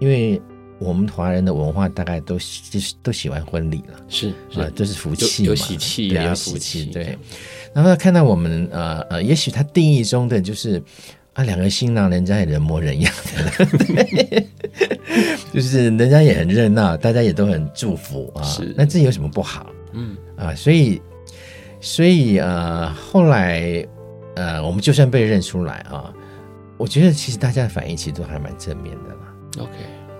[0.00, 0.40] 因为
[0.78, 2.38] 我们华人的文化大概都
[2.70, 7.16] 就是都喜欢婚礼了，是啊，都、呃、是福气嘛，有喜气，对，有福气，对。
[7.72, 10.82] 然后看到我们呃呃，也许他定义中的就是
[11.32, 14.44] 啊，两个新郎人家也人模人样的，
[15.52, 18.42] 就是人家也很热闹，大家也都很祝福啊。
[18.42, 19.70] 是，那这有什么不好？
[19.92, 21.00] 嗯啊，所以
[21.80, 23.86] 所以呃，后来
[24.34, 26.12] 呃，我们就算被认出来啊，
[26.76, 29.34] 我觉得其实大家的反应其实都还蛮正面的啦。
[29.58, 29.72] OK，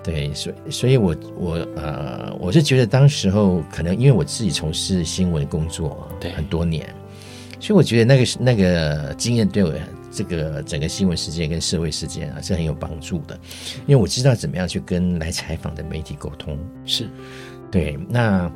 [0.04, 6.86] 对，所以所以我我呃，我是觉得当时候可能因为我自己从事新闻工作对很多年，
[7.58, 9.72] 所以我觉得那个那个经验对我
[10.12, 13.36] 这个整个新闻事件跟社会事件啊是很有帮助的，
[13.86, 16.58] 因为我知道怎么样去跟来采访的媒体沟通。
[16.84, 17.08] 是，
[17.70, 18.52] 对，那。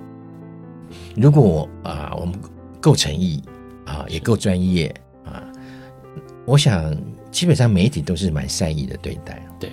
[1.15, 2.35] 如果啊，我们
[2.81, 3.43] 够诚意
[3.85, 4.89] 啊，也够专业
[5.23, 5.45] 啊，
[6.47, 6.97] 我想
[7.31, 9.47] 基本上媒体都是蛮善意的对待。
[9.61, 9.71] 对，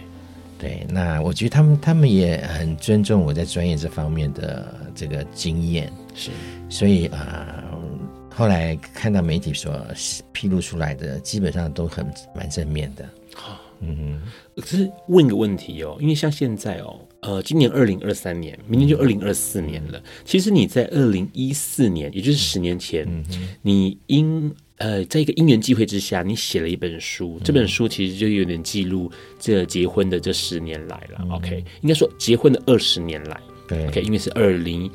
[0.57, 5.91] 对，那我觉得他们他们也很尊重我在专业这方面的这个经验。
[6.13, 6.31] 是，
[6.69, 7.63] 所以啊，
[8.29, 9.75] 后来看到媒体所
[10.31, 13.07] 披露出来的，基本上都很蛮正面的。
[13.33, 14.21] 好，嗯，
[14.55, 16.99] 可是问个问题哦，因为像现在哦。
[17.21, 19.99] 呃，今年二零二三年，明年就二零二四年了。
[20.25, 23.03] 其实你在二零一四年，也就是十年前，
[23.63, 27.39] 你因呃，在一个因缘际会之下，你写了一本书。
[27.43, 31.25] 这本书其实就有点记录这结婚的这十年来了。
[31.31, 33.39] OK，应该说结婚的二十年来。
[33.67, 34.89] 对，OK，因为是二零。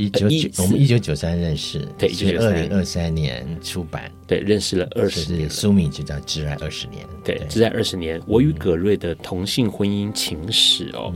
[0.00, 11.12] 一九九，我们一九九三认识，对，是二零二三年出版，对，认识了二十年，书名就叫《挚爱二十年》，对，《挚爱二十年》，我与葛瑞的同性婚姻情史哦，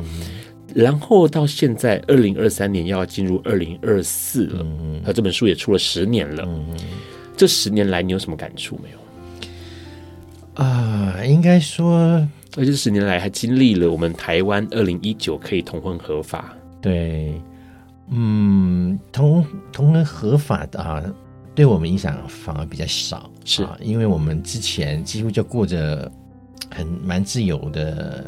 [0.75, 4.67] 然后到现在二零二三年要进入二零二四了，
[5.05, 6.45] 他这本书也出了十年了，
[7.37, 8.99] 这十年来你有什么感触没有？
[10.65, 17.33] 啊，应该说，而且这十年来还经历了我们台湾二零一九可以同婚合法，对。
[18.15, 21.03] 嗯，同同人合法的啊，
[21.55, 26.11] 对我们影响反而比较少，是啊，因为我们之前几乎就过着
[26.71, 28.27] 很蛮自由的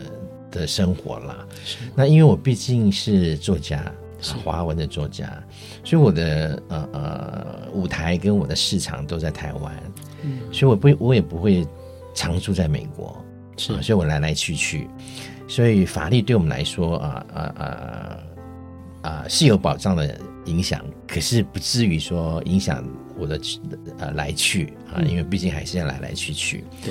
[0.51, 1.47] 的生活啦。
[1.95, 3.93] 那因为我毕竟是作家，是
[4.33, 5.31] 华文的作家，
[5.85, 9.75] 所以我的呃呃舞台跟我的市场都在台湾，
[10.23, 11.67] 嗯，所以我不我也不会
[12.15, 13.23] 常住在美国，
[13.57, 14.89] 是，啊，所以我来来去去，
[15.47, 18.19] 所以法律对我们来说啊啊啊。
[19.03, 22.83] 啊是有保障的影响，可是不至于说影响
[23.19, 23.39] 我的
[23.99, 26.65] 呃来去啊，因为毕竟还是要来来去去。
[26.83, 26.91] 对，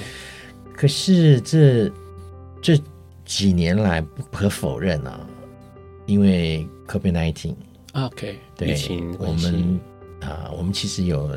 [0.76, 1.92] 可是这
[2.62, 2.80] 这
[3.26, 5.20] 几年来不可否认啊，
[6.06, 9.80] 因为 COVID-19，OK，对，疫情我们
[10.22, 11.30] 啊、呃，我们其实有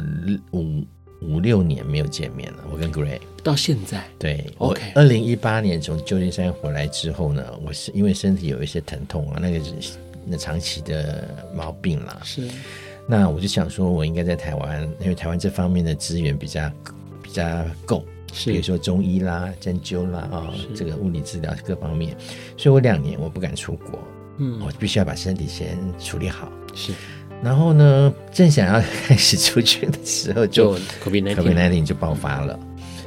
[0.53, 0.85] 五
[1.23, 2.65] 五六年没有见面了。
[2.71, 9.99] 我跟 Gray 到现在，对，OK，二零一八年从旧金山回来之后呢，我是因为身体有一些疼痛啊，那个是。
[10.29, 12.49] 那长期的毛病啦，是。
[13.07, 16.69] 那我就想说，我应该在台湾，因为台湾这方面的资源比较
[17.23, 18.51] 比较够，是。
[18.51, 22.17] 比如说中医啦、针灸啦啊、哦，这个物理治疗各方面，
[22.57, 24.01] 所以我两年我不敢出国，
[24.38, 26.51] 嗯，我必须要把身体先处理好。
[26.75, 26.92] 是。
[27.42, 32.59] 然后呢， 正想要开始出去的时候就，就 COVID-19 就爆发了，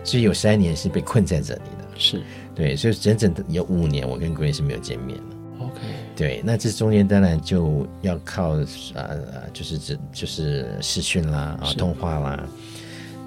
[0.03, 1.85] 所以有三年是被困在这里的。
[1.97, 2.21] 是。
[2.55, 5.63] 对，所以整整的有五年，我跟 Grace 是没有见面的。
[5.65, 5.79] OK，
[6.15, 8.57] 对，那这中间当然就要靠
[8.93, 12.45] 呃，就是这就是视讯啦，啊，通话啦。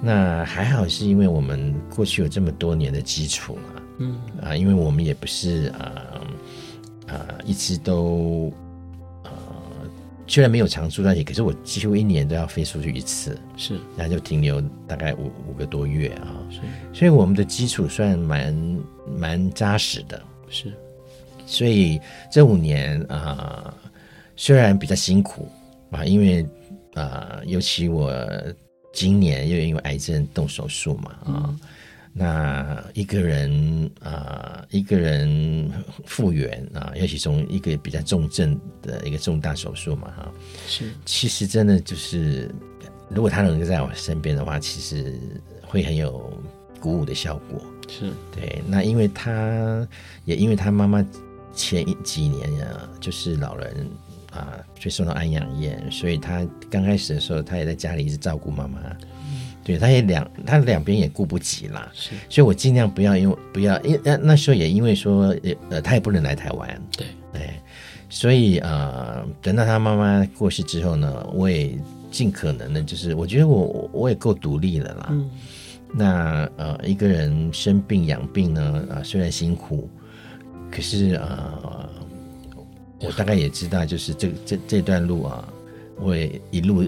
[0.01, 6.03] 那还好是因为我们过去有这么多年的基础嘛，嗯啊，因为我们也不是啊
[7.13, 8.51] 啊一直都
[9.23, 9.31] 呃，
[10.27, 16.59] 虽然没有常住在一起，可是我几乎一年都要飞出去一次，是，然后就停留大概五五个多月啊，是，
[16.91, 18.79] 所以我们的基础算蛮
[19.17, 20.73] 蛮扎实的，是。
[21.45, 21.99] 所以
[22.31, 23.73] 这五年啊、呃，
[24.35, 25.49] 虽然比较辛苦
[25.91, 26.41] 啊，因为
[26.93, 28.13] 啊、呃，尤其我
[28.93, 31.59] 今年又因为癌症动手术嘛啊，嗯、
[32.13, 35.71] 那一个人啊、呃，一个人
[36.05, 40.31] 复原啊，尤其从一个比较重症的一个重大手术嘛哈，
[40.67, 42.49] 是，其实真的就是，
[43.09, 45.19] 如果他能够在我身边的话，其实
[45.63, 46.31] 会很有
[46.79, 47.61] 鼓舞的效果。
[47.89, 49.87] 是对，那因为他
[50.25, 51.05] 也因为他妈妈。
[51.55, 53.87] 前几年呀，就是老人
[54.31, 58.79] 啊，就送到安养院，所以他刚开始的时候，他也在家里一直照顾妈妈。
[59.63, 61.89] 嗯、对，他也两，他两边也顾不及啦。
[61.93, 65.35] 是，所以我尽量不要，因为不要，因那那时候也因为说，
[65.69, 66.81] 呃，他也不能来台湾。
[66.97, 67.49] 对，对，
[68.09, 71.77] 所以呃，等到他妈妈过世之后呢，我也
[72.11, 75.07] 尽可能的，就是我觉得我我也够独立了啦。
[75.11, 75.29] 嗯、
[75.93, 79.89] 那呃，一个人生病养病呢，啊、呃，虽然辛苦。
[80.71, 81.89] 可是啊、呃，
[83.01, 85.47] 我大概也知道，就是这这这段路啊，
[85.99, 86.83] 我也一路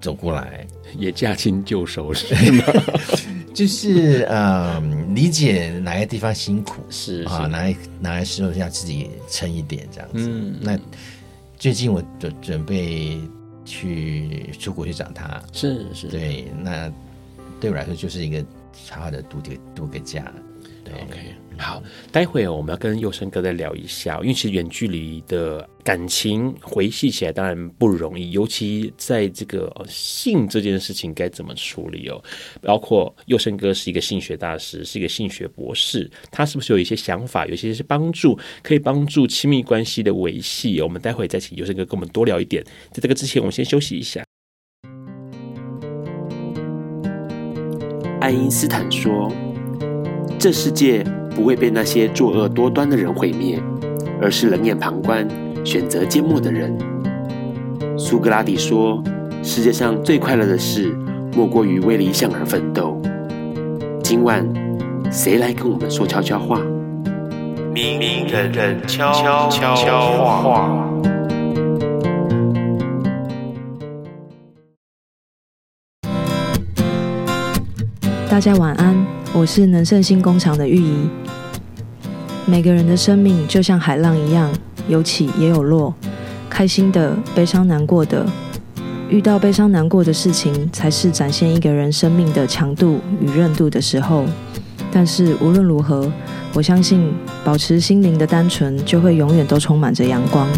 [0.00, 2.64] 走过来，也驾轻就熟是吗？
[3.54, 4.80] 就是呃，
[5.14, 10.28] 理解哪个地方辛苦是，是啊，哪哪个时候要自己撑一点这样子。
[10.30, 10.78] 嗯，那
[11.58, 13.18] 最近我准准备
[13.64, 16.92] 去出国去找他，是是，对，那
[17.60, 18.44] 对我来说就是一个
[18.88, 20.32] 好好的度个度个假。
[20.84, 21.34] 对，OK。
[21.60, 21.82] 好，
[22.12, 32.22] 待会我们要跟佑生哥再聊一下，因为其实远距离的感情维系起来当然不容易，尤其在这个性这件事情该怎么处理哦。
[32.62, 40.80] 包括佑生哥是一个性学大师，是一个性学博士，他是不是有一些想法，有些是帮助，可以帮助亲密关系的维系？
[40.80, 42.64] 我们待会再请佑生哥跟我们多聊一点。
[42.92, 44.24] 在这个之前，我们先休息一下。
[48.20, 49.30] 爱因斯坦说
[50.38, 51.04] ：“这世界。”
[51.38, 53.62] 不会被那些作恶多端的人毁灭，
[54.20, 55.24] 而是冷眼旁观、
[55.64, 56.76] 选择缄默的人。
[57.96, 59.00] 苏格拉底说
[59.40, 60.92] ：“世界上最快乐的事，
[61.36, 63.00] 莫过于为理想而奋斗。”
[64.02, 64.44] 今晚，
[65.12, 66.60] 谁来跟我们说悄悄话？
[67.72, 69.48] 明人人悄悄
[70.34, 70.90] 话。
[78.28, 81.08] 大家晚安，我是能盛新工厂的玉怡。
[82.50, 84.50] 每个人的生命就像海浪一样，
[84.88, 85.94] 有起也有落，
[86.48, 88.24] 开心的、悲伤难过的。
[89.10, 94.24] 遇到悲伤难过的事情，才是展现一个人生命的强度与韧度的时候。
[94.90, 96.10] 但是无论如何，
[96.54, 97.12] 我相信
[97.44, 100.48] 保持心灵的单纯，就会永远都充满着阳光。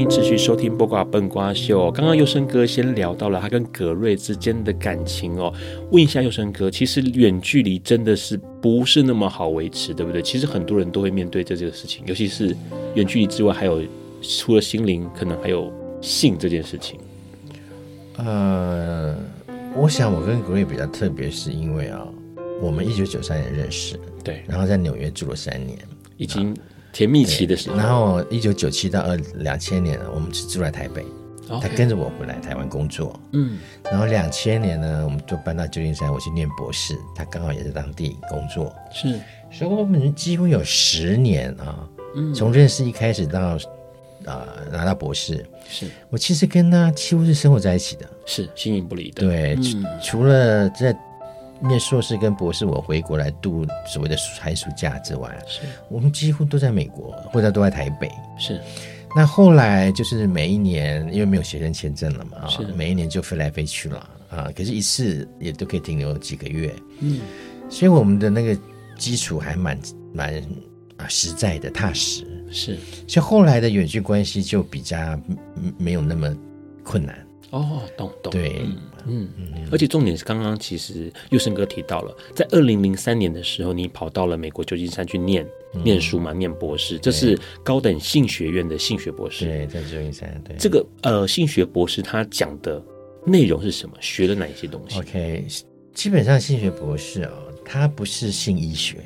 [0.00, 1.88] 迎持续收听《播瓜笨瓜秀》。
[1.92, 5.52] 刚刚佑生哥先聊到了他跟葛瑞之间的感情哦。
[5.90, 10.22] 问一下佑生哥，其实远距离真的是不是那么好维持，对不对？
[10.22, 12.56] 其实很多人都会面对这这个事情，尤其是
[12.94, 13.82] 远距离之外，还有
[14.22, 15.70] 除了心灵，可能还有
[16.00, 16.98] 性这件事情。
[18.16, 19.14] 呃，
[19.76, 22.06] 我想我跟葛瑞比较特别，是因为啊，
[22.62, 25.78] 我们一九九三年认识，对，然后在纽约住了三年，
[26.16, 26.56] 已经。
[26.92, 31.04] 甜蜜期的时候，然后一九九七到二两千年，我们是住在台北。
[31.60, 33.58] 他跟着我回来台湾工作，嗯，
[33.90, 39.18] 然后两千年呢，我们就搬到旧金山，我去念博士，他刚好也在当地工作，是，
[39.50, 43.56] 所以我们几乎有十年啊，嗯，从认识一开始到
[44.26, 45.86] 啊、呃、拿到博士，是。
[46.08, 50.96] 我其实跟他几乎是生活在一起的，是形影不离的，对，嗯、除了在。
[51.62, 58.10] 念硕士跟博士，我回国来度所谓的寒暑假之外，是我们几乎都在美国，或者都在台北。
[58.38, 58.60] 是，
[59.14, 63.98] 那后来就是每一年，因为没有学生签证了嘛，是每一年就飞来飞去了
[64.30, 64.50] 啊。
[64.56, 66.74] 可是，一次也都可以停留几个月。
[67.00, 67.20] 嗯，
[67.68, 68.58] 所以我们的那个
[68.96, 69.78] 基础还蛮
[70.14, 70.34] 蛮
[70.96, 72.26] 啊实在的、踏实。
[72.50, 74.96] 是，所以后来的远距关系就比较
[75.76, 76.34] 没有那么
[76.82, 77.16] 困难。
[77.50, 78.62] 哦，懂懂，对。
[78.64, 78.76] 嗯
[79.06, 89.44] 嗯嗯，而且重点是，刚刚其实佑生哥提到了，在二零零三年的时候，你跑到了美国旧金山去念、嗯、念书嘛，念博士，这是高等性学院的性学博士。
[89.44, 90.42] 对，在旧金山。
[90.46, 92.82] 对，这个呃，性学博士他讲的
[93.24, 93.94] 内容是什么？
[94.00, 95.44] 学了哪一些东西？OK，
[95.94, 98.96] 基本上性学博士哦，他不是性医学。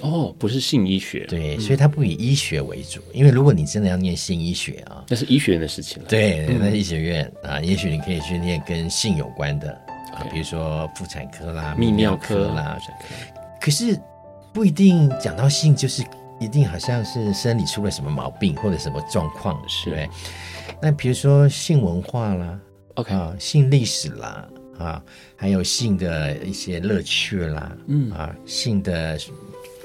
[0.00, 6.08] 哦，不是性医学，对，所以它不以医学为主，嗯、因为如果你真的要念性医学啊，那是医学院的事情了。
[6.08, 9.70] 对，那是医学院、嗯、啊，也许你可以去念跟性有关的
[10.14, 12.78] 啊，比如说妇产科啦、泌尿科啦。
[13.60, 13.98] 可是
[14.52, 16.02] 不一定讲到性就是
[16.40, 20.08] 一定好像是生理出了什么毛病或者什么状况，是对。
[20.80, 22.58] 那比如说性文化啦
[22.94, 24.48] ，OK 啊，性历史啦
[24.78, 25.02] 啊，
[25.36, 29.18] 还有性的一些乐趣啦，嗯啊，性的。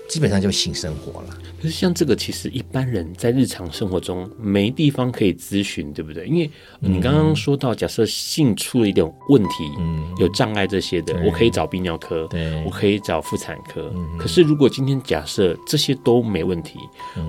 [0.08, 1.38] 基本上就性生活了。
[1.58, 6.28] 可是像这个，其实一般人在日常生活中没地方可以咨询，对不对？
[6.28, 6.50] 因为
[6.80, 13.92] 你刚刚说到，假设性出了一点问题，嗯，有障碍这些的，我可以找泌尿科，对，我可以找妇产科。
[14.20, 16.78] 可是如果今天假设这些都没问题，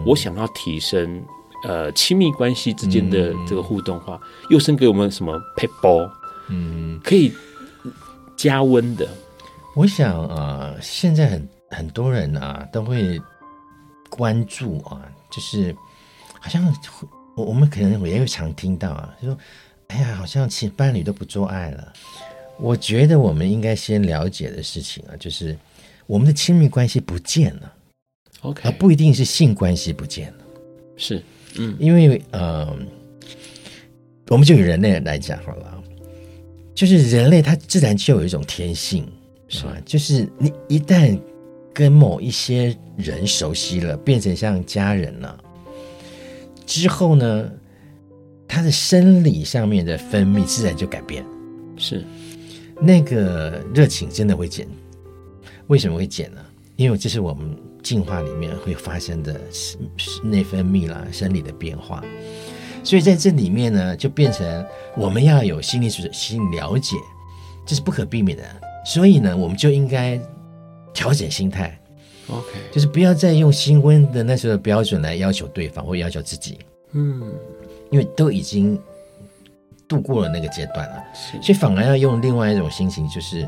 [0.04, 1.22] 我想要提升
[1.64, 4.20] 呃亲密关系之间的这个互动的话，
[4.50, 6.06] 佑升给我们什么撇步？
[6.48, 7.32] 嗯，可以
[8.36, 9.08] 加温的。
[9.74, 11.55] 我想啊，现在很。
[11.70, 13.20] 很多人啊都会
[14.08, 15.74] 关注啊，就是
[16.40, 16.64] 好像
[17.36, 19.38] 我我们可能也会常听到啊，就说
[19.88, 21.92] 哎呀，好像其伴侣都不做爱了。
[22.58, 25.56] 我觉得我们应该先了解的事情啊，就是
[26.06, 27.72] 我们的亲密关系不见了
[28.40, 30.44] ，OK，而不一定是性关系不见了，
[30.96, 31.22] 是，
[31.58, 32.74] 嗯，因为呃，
[34.28, 35.82] 我们就以人类来讲好了，
[36.74, 39.06] 就是人类他自然就有一种天性，
[39.48, 39.76] 是吧？
[39.84, 41.20] 就是你一旦
[41.76, 45.38] 跟某一些人熟悉了，变成像家人了
[46.64, 47.50] 之后呢，
[48.48, 51.22] 他的生理上面的分泌自然就改变，
[51.76, 52.02] 是
[52.80, 54.66] 那个热情真的会减。
[55.66, 56.40] 为什么会减呢？
[56.76, 59.38] 因为这是我们进化里面会发生的
[60.24, 62.02] 内分泌啦、生理的变化。
[62.82, 64.64] 所以在这里面呢，就变成
[64.96, 66.96] 我们要有心理素质、心理了解，
[67.66, 68.44] 这是不可避免的。
[68.86, 70.18] 所以呢，我们就应该
[70.96, 71.78] 调整心态
[72.28, 76.58] ，OK，就是不要再用新婚的那时候的标准来要求对方或要求自己，
[76.92, 77.22] 嗯，
[77.90, 78.80] 因为都已经
[79.86, 81.04] 度过了那个阶段了，
[81.42, 83.46] 所以反而要用另外一种心情，就是。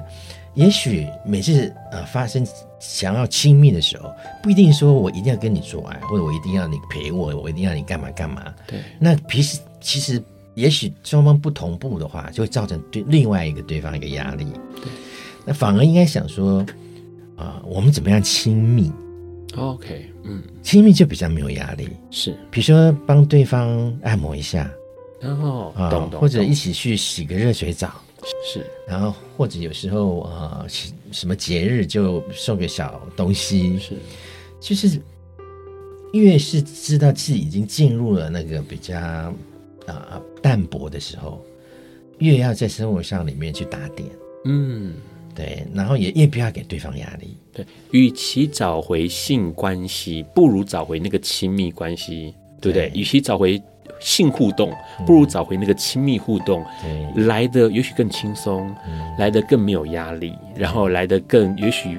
[0.55, 2.45] 也许每次呃发生
[2.81, 8.53] 想要亲密的时候，不一定说我一定要跟你做爱，或者我一定要你陪我，我一定要你干嘛干嘛。
[8.67, 10.21] 对，那平时其实
[10.55, 14.47] 也许双方不同步的话，就会造成对另外一个对方一个压力。
[14.83, 14.91] 对，
[15.45, 16.67] 那反而应该想说啊、
[17.39, 18.93] 呃，我们怎么样亲密
[19.57, 21.89] ？OK，嗯，亲密就比较没有压力。
[22.11, 24.71] 是，比如说帮对方按摩一下，
[25.21, 27.93] 然后啊，或者一起去洗个热水澡。
[28.45, 30.67] 是，然后或者有时候啊、呃，
[31.13, 33.95] 什么节日就送个小东西，是，
[34.61, 35.01] 就是
[36.13, 39.33] 越是知道自己已经进入了那个比较啊、
[39.87, 41.43] 呃、淡薄的时候，
[42.19, 44.09] 越要在生活上里面去打点，
[44.45, 44.95] 嗯，
[45.39, 52.91] 对，然后也也不要给对方压力，对，与其找回性关系，不如找回那个亲密关系，对不对？
[52.91, 53.63] 对，与其找回。
[54.01, 54.73] 性互动
[55.05, 61.99] 不如找回那个亲密互动，嗯、来的也许更轻松，嗯、来的更没有压力，然后来的更也许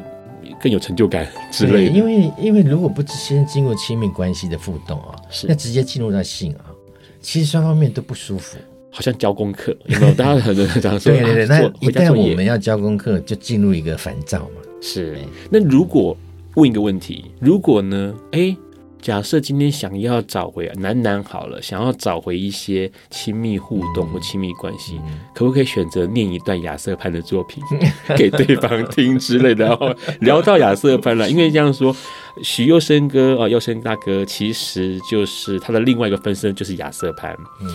[0.62, 1.92] 更有成就感之类的。
[1.92, 5.46] 因为因为如果不先经过亲密关系的互动啊，是。
[5.46, 6.72] 那直接进入到性啊，
[7.20, 8.58] 其实双方面都不舒服，
[8.90, 10.14] 好像交功课，有没有？
[10.16, 14.62] 大家很多人讲说，对对对，啊、那一旦我们要交功课，就进入一个烦躁嘛。
[14.82, 15.18] 是，
[15.50, 16.16] 那如果
[16.56, 18.14] 问一个问题，如果呢？
[18.32, 18.56] 哎。
[19.02, 27.64] 假设今天想要找回男男好了，想要找回一些亲密互动或亲密关系，嗯、可不可以选择念一段亚瑟潘的作品
[28.18, 29.66] 给对方听之类的？
[29.66, 31.96] 然后聊到亚瑟潘了，因为这样说，
[32.44, 37.36] 许佑生哥啊，佑生大哥其实就是他的另外一个分身，就是亚瑟潘。
[37.62, 37.70] 嗯，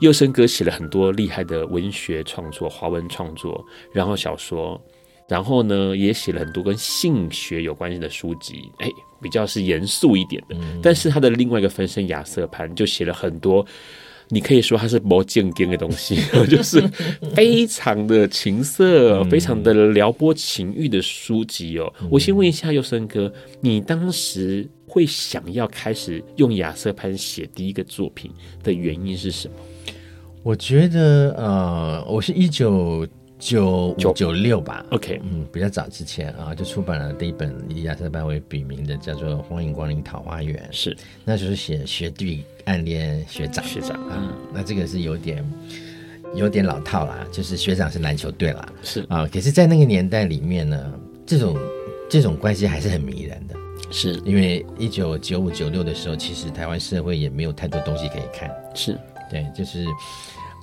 [0.00, 4.80] 佑生哥写了很多厉害的文学创作、华文创作，然后小说，
[5.30, 8.70] 然后呢也写了很多跟性学有关系的书籍。
[8.80, 8.90] 哎。
[9.22, 13.62] 比较是严肃一点的，但是他的另外一个分身亚瑟潘就写了很多，
[14.30, 16.16] 你可以说他是魔镜经的东西，
[16.48, 16.80] 就是
[17.34, 21.92] 非常的情色、非常的撩拨情欲的书籍哦。
[22.10, 28.30] 我先问一下佑生哥，你当时会想要开始用亚瑟潘写第一个作品
[28.62, 29.54] 的原因是什么？
[30.42, 33.06] 我觉得呃，我是一九。
[33.40, 40.62] 九五九六吧，OK，嗯，比较早之前啊，就出版了第一本以亚瑟班为笔名的，叫做《欢迎光临桃花源》。
[40.76, 45.44] 是，那就是写学弟暗恋学长，学长啊，嗯，那这个是有点
[46.34, 49.06] 有点老套啦，就是学长是篮球队啦，是。
[49.08, 50.92] 啊，可是，在那个年代里面呢，
[51.24, 51.56] 这种
[52.10, 53.56] 这种关系还是很迷人的，
[53.90, 54.20] 是。
[54.26, 58.98] 因为一九九五九六的时候，其实台湾社会也没有太多东西可以看，是。
[59.30, 59.86] 对，就是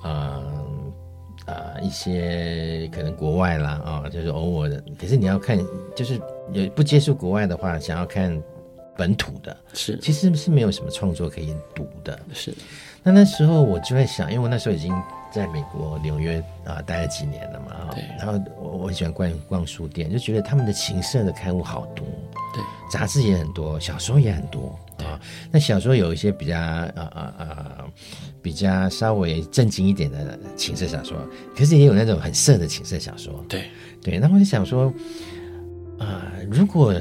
[0.04, 0.92] 嗯。
[1.48, 4.82] 啊、呃，一些可能国外啦，啊、哦，就是偶尔的。
[5.00, 5.58] 可是你要看，
[5.96, 6.20] 就是
[6.52, 8.40] 有不接触国外的话，想要看
[8.96, 12.18] 本土的，是其实是没有什么创作可以读的。
[12.34, 12.54] 是，
[13.02, 14.92] 那那时候我就在想，因为我那时候已经
[15.32, 18.04] 在美国纽约啊、呃、待了几年了嘛，对。
[18.18, 22.04] 然后我我很喜欢逛逛书店，就觉得他们的情色的刊物好多，
[22.54, 24.78] 对，杂志也很多，小说也很多。
[24.98, 25.14] 啊，
[25.52, 27.84] 那小说有一些比较啊啊啊，
[28.40, 31.16] 比较稍微正经一点的情色小说，
[31.56, 33.44] 可是也有那种很色的情色小说。
[33.48, 33.64] 对
[34.02, 34.92] 对，那我就想说，
[35.98, 36.94] 啊、呃，如果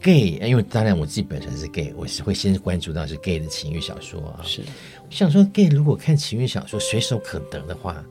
[0.00, 4.40] gay，因为当然我自己本身是 gay，我是会先关注到是 gay 的情欲小说啊。
[4.44, 8.04] 是，我想说 gay 如果看情欲小说随手可得的话，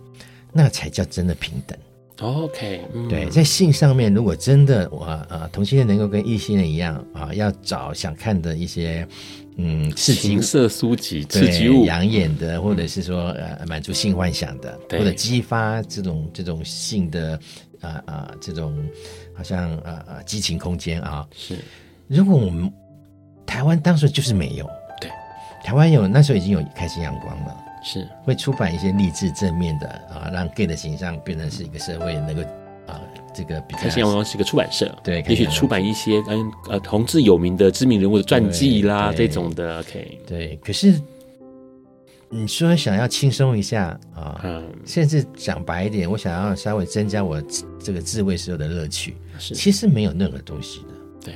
[0.52, 1.78] 那才叫真的平等。
[2.24, 9.05] OK，嗯，对，在性上面，如果真的我啊同性恋能够跟异性恋一样啊，要找想看的一些
[9.57, 14.99] 嗯刺激色书籍、刺激物、养眼的，或者是说呃满足性幻想的，对。
[14.99, 17.38] 或者激发这种这种性的
[17.82, 18.74] 啊啊这种
[19.36, 21.57] 好像啊啊激情空间啊，是。
[22.07, 22.71] 如果我们
[23.45, 24.65] 台湾当时就是没有，
[25.01, 25.09] 对，
[25.63, 27.57] 台湾有那时候已经有开心阳光了。
[27.84, 32.42] 是会出版一些励志正面的啊，让 gay 的形象变成是一个社会能够
[32.88, 33.00] 啊，
[33.34, 33.82] 这个比较。
[33.82, 39.80] 开心阳光是一个出版社，对，也许出版一些嗯呃同志有名的知名人物的传记啦这种的。
[39.80, 40.60] OK，对。
[40.64, 41.00] 可是
[42.30, 47.40] 你说想要轻松一下啊，嗯，甚至讲白一点，我想要稍微增加我
[47.80, 50.88] 这个自慰时候的乐趣，是其实没有任何东西的。
[51.26, 51.36] 对，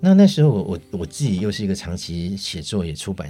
[0.00, 3.28] 那那时候我我我自己又是一个长期写作也出版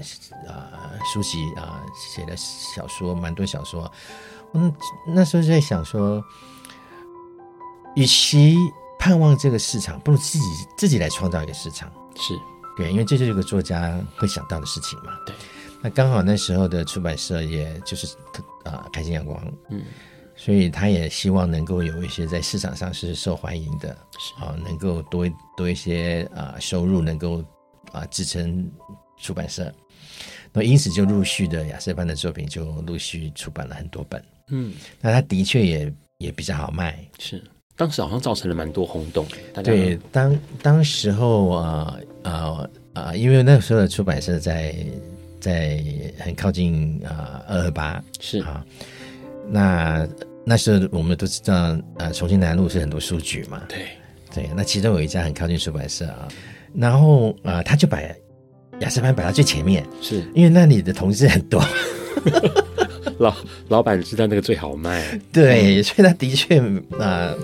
[0.49, 3.91] 啊、呃、书籍啊、呃、写的小说蛮多小说，
[4.55, 4.75] 嗯，
[5.07, 6.23] 那时候就在想说，
[7.95, 8.57] 与其
[8.99, 10.45] 盼望这个市场，不如自己
[10.77, 11.91] 自己来创造一个市场。
[12.17, 12.35] 是
[12.77, 15.13] 对，因为这就是一个作家会想到的事情嘛。
[15.27, 15.35] 对，
[15.81, 18.07] 那刚好那时候的出版社也就是
[18.65, 19.83] 啊、呃、开心阳光，嗯。
[20.45, 23.97] 所以他也希望能够有一些在市场上是受欢迎的，
[24.39, 25.27] 啊，能够多
[25.57, 27.43] 多一些啊收入，能够
[27.93, 28.71] 啊支撑
[29.17, 29.73] 出版社。
[30.53, 34.23] 那因此就陆续的亚瑟班的作品就陆续出版了很多本。
[34.49, 37.03] 嗯，那他的确也也比较好卖。
[37.19, 37.43] 是，
[37.75, 39.27] 当时好像造成了蛮多轰动。
[39.65, 44.77] 对，当当时候啊啊啊，因为那个时候的出版社在
[45.41, 45.83] 在
[46.19, 48.63] 很靠近啊二二八，是啊。
[49.49, 50.07] 那
[50.45, 53.63] 那时候我们都知道，呃，重庆南路是很多书局嘛。
[53.69, 53.79] 对。
[54.35, 56.27] 对，那其中有一家很靠近出版社啊，
[56.75, 58.01] 然后啊、呃，他就把
[58.81, 60.25] 亚瑟潘摆到最前面，是。
[60.35, 61.65] 因为那里的同事很多，
[63.19, 63.33] 老
[63.69, 67.39] 老板知道那个最好卖，对，所以他的确啊、呃，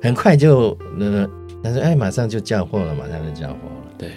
[0.00, 1.28] 很快就呃，
[1.60, 3.94] 他说哎，马上就叫货了，马上就叫货了。
[3.98, 4.10] 对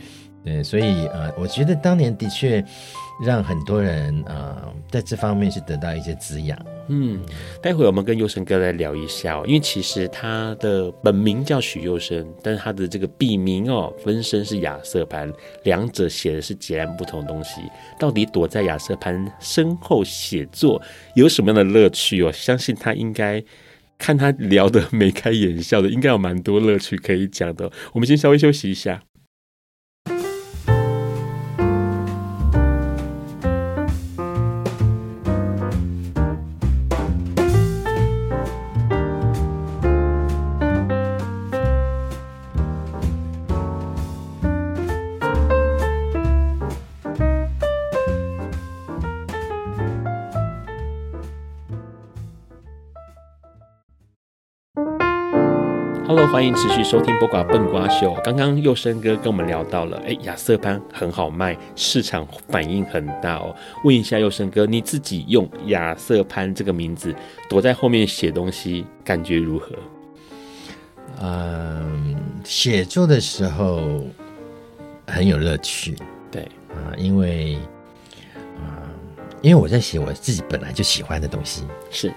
[0.46, 2.64] 对，所以呃，我觉得当年的确。
[3.24, 6.60] 让很多人啊、在这方面是得到一些滋养。
[6.90, 7.18] 嗯，
[7.62, 15.32] 待会我们跟佑生哥来聊一下哦，因为其实他的本名叫许佑生，但是他的这个笔名哦，分身是亚瑟潘，
[15.64, 17.62] 两者写的是截然不同的东西。
[17.98, 20.82] 到底躲在亚瑟潘身后写作
[21.16, 22.30] 有什么样的乐趣哦？
[22.34, 23.42] 相信他应该
[23.98, 27.72] 看他聊得眉开眼笑的，应该有蛮多乐趣可以讲的。
[27.94, 29.02] 我们先稍微休息一下。
[56.36, 58.12] 欢迎持续收听《播瓜笨瓜秀》。
[58.22, 63.56] 刚刚佑生哥跟我们聊到了，哎，亚瑟潘很好卖，市场反应很大哦。
[63.86, 67.16] 问一下佑生哥，你自己用亚瑟潘这个名字
[67.50, 69.70] 躲在后面写东西，感觉如何？
[71.22, 74.04] 嗯，写作的时候
[75.08, 75.96] 很有乐趣。
[76.30, 77.58] 对啊，因为
[78.58, 78.84] 啊，
[79.42, 81.64] 因为我在写我自己本来就喜欢的东西。
[81.90, 82.12] 是。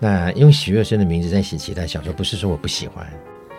[0.00, 3.06] 那用许月生的名字在写其他小说，不是说我不喜欢，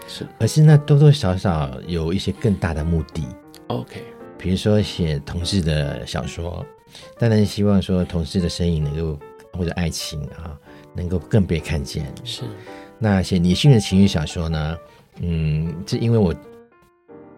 [0.10, 3.24] 是，而是那多多少少有一些更大的目的。
[3.68, 4.03] OK，
[4.38, 6.66] 比如说写同志的小说，
[7.20, 9.20] 当然希望说同志的身影能够
[9.53, 10.57] 或者爱情啊，
[10.95, 12.12] 能够更被看见。
[12.24, 12.41] 是，
[12.97, 14.78] 那写女性的情欲小说呢？
[15.22, 16.34] 嗯，这因为我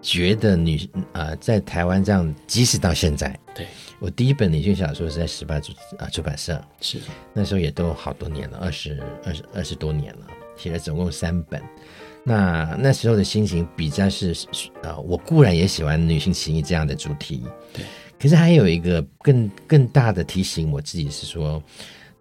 [0.01, 0.77] 觉得女
[1.11, 3.67] 啊、呃，在台湾这样，即使到现在，对。
[3.99, 6.99] 我第一本女性小说是在十八出啊出版社，是
[7.33, 11.61] 那时候也都好多年了，二十二十二十多年了，写了总共三本。
[12.23, 14.33] 那那时候的心情比较是
[14.83, 17.43] 啊，我固然也喜欢女性情谊这样的主题，
[17.73, 17.83] 对，
[18.19, 21.61] 可是还有一个更更大的提醒，我自己是说，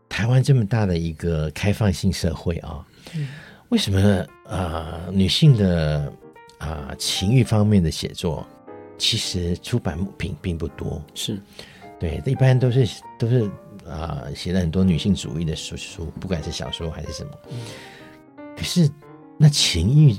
[0.09, 2.85] 台湾这么大的一个开放性社会啊，
[3.15, 3.29] 嗯、
[3.69, 4.01] 为什么
[4.47, 6.13] 啊、呃、女性的
[6.59, 8.47] 啊、呃、情欲方面的写作，
[8.97, 11.39] 其实出版品并不多，是。
[11.99, 12.89] 对，一般都是
[13.19, 13.51] 都是
[13.87, 17.31] 啊，写了很多女性主义的书书，不管是小说还是什么。
[17.51, 17.59] 嗯、
[18.57, 18.91] 可是
[19.43, 20.15] 那情欲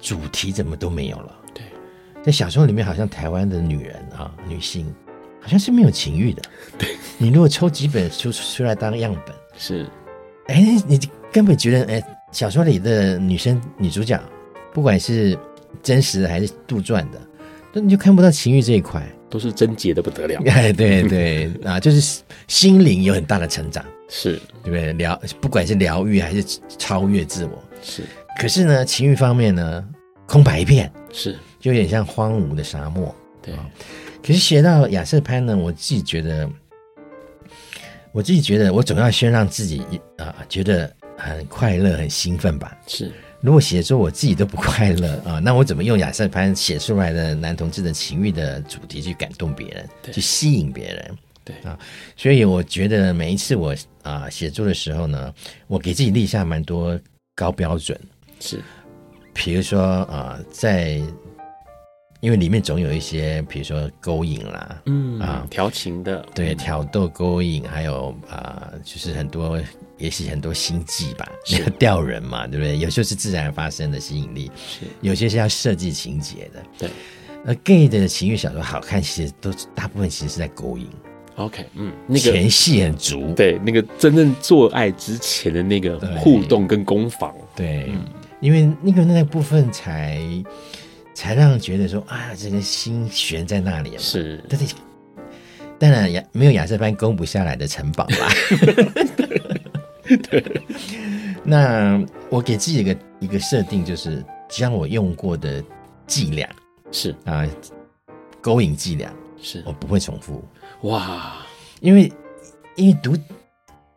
[0.00, 1.36] 主题怎么都没有了？
[1.54, 1.62] 对，
[2.20, 4.92] 在小说里面，好像台湾的女人啊，女性
[5.40, 6.42] 好像是没有情欲的。
[6.76, 9.86] 对，你如果抽几本书出来当样本，是，
[10.48, 10.98] 哎，你
[11.30, 14.20] 根本觉得，哎，小说里的女生女主角，
[14.74, 15.38] 不管是
[15.80, 17.20] 真实的还是杜撰的，
[17.72, 19.00] 那你就看不到情欲这一块。
[19.30, 24.32] 都是贞洁的不得了， 哎，对对 啊，就是心灵有很大的成长，是
[24.64, 24.92] 对不对？
[24.94, 26.44] 疗，不管是疗愈还是
[26.76, 28.02] 超越自我，是。
[28.40, 29.86] 可是呢，情欲方面呢，
[30.26, 33.14] 空白一片，是，就有点像荒芜的沙漠。
[33.42, 33.54] 对，
[34.22, 36.48] 可是写到亚瑟潘呢，我自己觉得，
[38.12, 39.82] 我自己觉得，我总要先让自己
[40.16, 42.74] 啊觉得很快乐、很兴奋吧。
[42.86, 43.12] 是。
[43.42, 51.18] 如果写作我自己都不快乐啊，那我怎么用亚瑟潘写出来的男同志的情欲的主题去感动别人，去吸引别人？
[51.44, 51.78] 对啊，
[52.16, 55.30] 所以我觉得每一次我啊写作的时候呢，
[55.66, 56.98] 我给自己立下蛮多
[57.34, 58.00] 高标准。
[58.40, 58.62] 是，
[59.32, 61.00] 比如说啊，在
[62.20, 69.58] 因为里面总有一些，比如说勾引啦，嗯啊，调情的，对，挑逗、勾引，还有啊、呃，就是很多，
[69.96, 71.26] 也许很多心计吧，
[71.58, 72.76] 要钓人嘛，对不对？
[72.78, 74.86] 有些是自然发生的吸引力，是。
[75.00, 76.90] 有些是要设计情节的，对。
[77.46, 80.86] 而 gay 的情欲小说好看，其实都大部分其实是在勾引。
[81.36, 88.04] OK，嗯，那个前戏很足，对，那个真正做爱之前的那个互动跟攻防，对，嗯、
[88.40, 90.20] 因为那个那个部分才
[91.14, 94.66] 才让人觉得说啊，这个心悬在那里是，对对。
[95.78, 98.28] 当然亚没有亚瑟班攻不下来的城堡啦。
[100.28, 100.44] 对，
[101.42, 105.64] 那我给自己一个一个设定，就是将我用过的
[106.06, 106.46] 伎俩
[106.92, 107.48] 是啊，
[108.42, 109.10] 勾引伎俩
[109.40, 110.44] 是我不会重复。
[110.82, 111.36] 哇，
[111.80, 112.12] 因为
[112.76, 113.16] 因为读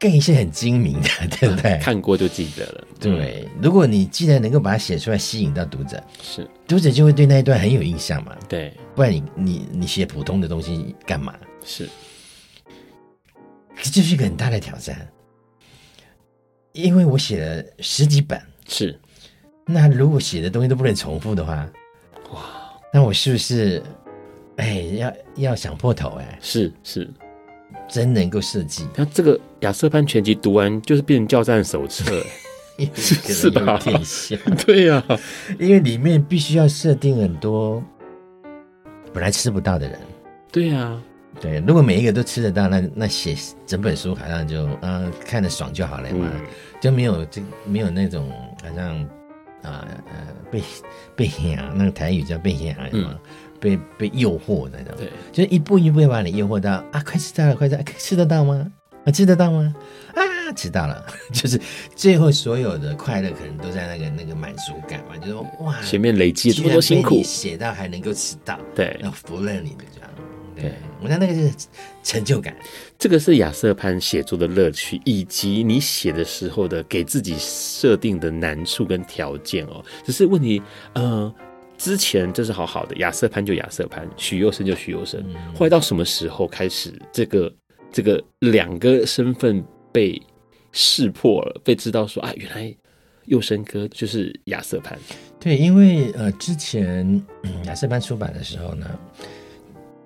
[0.03, 1.79] gay 是很精明的， 对不对？
[1.79, 2.87] 看过就记得了。
[2.99, 8.35] 对，如果你既然能够把它写出来，吸引到读者，是读者就会对那一段很有印象嘛。
[8.49, 11.33] 对，不然你你你写普通的东西干嘛？
[11.63, 11.87] 是，
[13.81, 15.07] 这就是一个很大的挑战，
[16.73, 18.99] 因为我写了十几本，是。
[19.65, 21.65] 那如果写的东西都不能重复的话，
[22.33, 22.41] 哇，
[22.91, 23.81] 那我是不是？
[24.57, 27.09] 哎，要要想破头哎，是是，
[27.89, 28.87] 真能够设计。
[28.95, 32.03] 那这个亚瑟潘全集读完就是变成教战手册，
[32.95, 33.79] 是是吧？
[34.65, 35.17] 对呀、啊，
[35.59, 37.83] 因为里面必须要设定很多
[39.13, 39.99] 本来吃不到的人。
[40.51, 41.03] 对呀、啊，
[41.39, 46.41] 对，如果每一个都吃得到，那那写整本书好像就啊看得爽就好了嘛，嗯、
[46.81, 48.29] 就没有这没有那种
[48.61, 48.99] 好像
[49.61, 50.61] 啊呃被
[51.15, 52.87] 被吓，那个台语叫被吓嘛。
[52.91, 53.17] 嗯
[53.63, 58.69] 被被诱惑的那种，对，就是一步一步把你诱惑到啊，快吃到了，快吃，吃得到吗？
[59.05, 59.73] 啊，吃得到吗？
[60.13, 61.57] 啊，吃到了， 就是
[61.95, 70.09] 最后所有的快乐可能都在那个那个满足感嘛，就是说哇，前面累积这么多辛苦，写到还能够吃到，对，要服了你的这样，
[70.57, 71.49] 对，我想那个是
[72.03, 72.53] 成就感，
[72.99, 80.61] 这个是亚瑟潘写作的乐趣，以及你写的时候的给自己设定的难处跟条件哦，只是问题，
[80.95, 81.33] 呃。
[81.83, 85.21] 之前这是好好的，亚瑟潘就亚瑟潘，许佑生就许佑生。
[85.53, 87.53] 后来到什么时候开始，这个
[87.91, 89.61] 这个两个身份
[89.91, 90.17] 被
[90.71, 92.73] 识破了，被知道说啊，原来
[93.25, 94.97] 佑生哥就是亚瑟潘。
[95.41, 97.21] 对，因为呃，之前
[97.65, 98.89] 亚瑟潘出版的时候呢。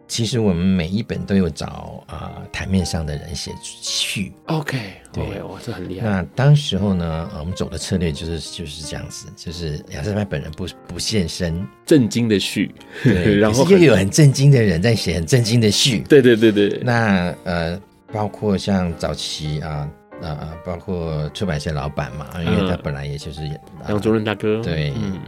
[0.08, 4.32] 其实我们每一本都有找啊、呃、台面上的人写序。
[4.46, 4.80] OK，
[5.12, 6.08] 对，哇，这很厉害。
[6.08, 16.00] 那当时候呢，我们走的策略就是就是这样子，就是亚瑟潘本人不不现身，震惊的序，对， 然后又有很震惊的人在写很震惊的序。
[16.08, 16.80] 对对对对。
[16.84, 17.80] 那呃，
[18.14, 19.90] 包括像早期啊
[20.22, 23.42] 啊、呃，包括出版社老板嘛，因为他本来也就是
[23.90, 24.62] 杨宗润大哥。
[24.64, 25.20] 对，嗯。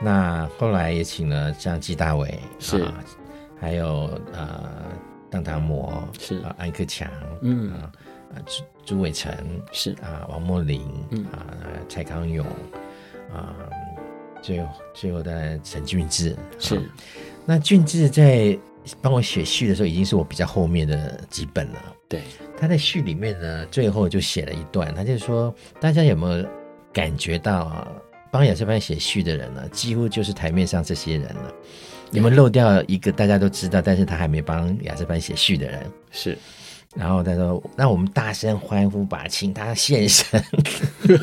[0.00, 2.80] 那后来也请了像纪大伟是。
[2.80, 2.94] 啊
[3.64, 4.68] 还有呃，
[5.30, 7.10] 当堂模是啊，安克强，
[7.40, 7.90] 嗯啊
[8.44, 9.34] 朱朱伟成
[9.72, 11.48] 是啊，王墨林，嗯啊，
[11.88, 12.44] 蔡康永
[13.32, 13.56] 啊，
[14.42, 16.90] 最后最后的陈俊志是。
[17.46, 18.54] 那俊志在
[19.00, 21.82] 帮我写序的时候，已经是我比较后面的几本了。
[22.06, 22.20] 对，
[22.58, 26.46] 他在序里面呢，最后就写了一段，他就说：大家有没有
[26.92, 27.88] 感觉到啊，
[28.30, 31.54] 帮亚瑟班写序的人呢，几乎就是台面上这些人了。
[32.10, 35.80] 你们漏掉一个大家都知道，但是他还没帮亚瑟班写序的人
[36.12, 36.38] 是，
[36.94, 40.40] 然后他说：“那我们大声欢呼吧，请他现身。”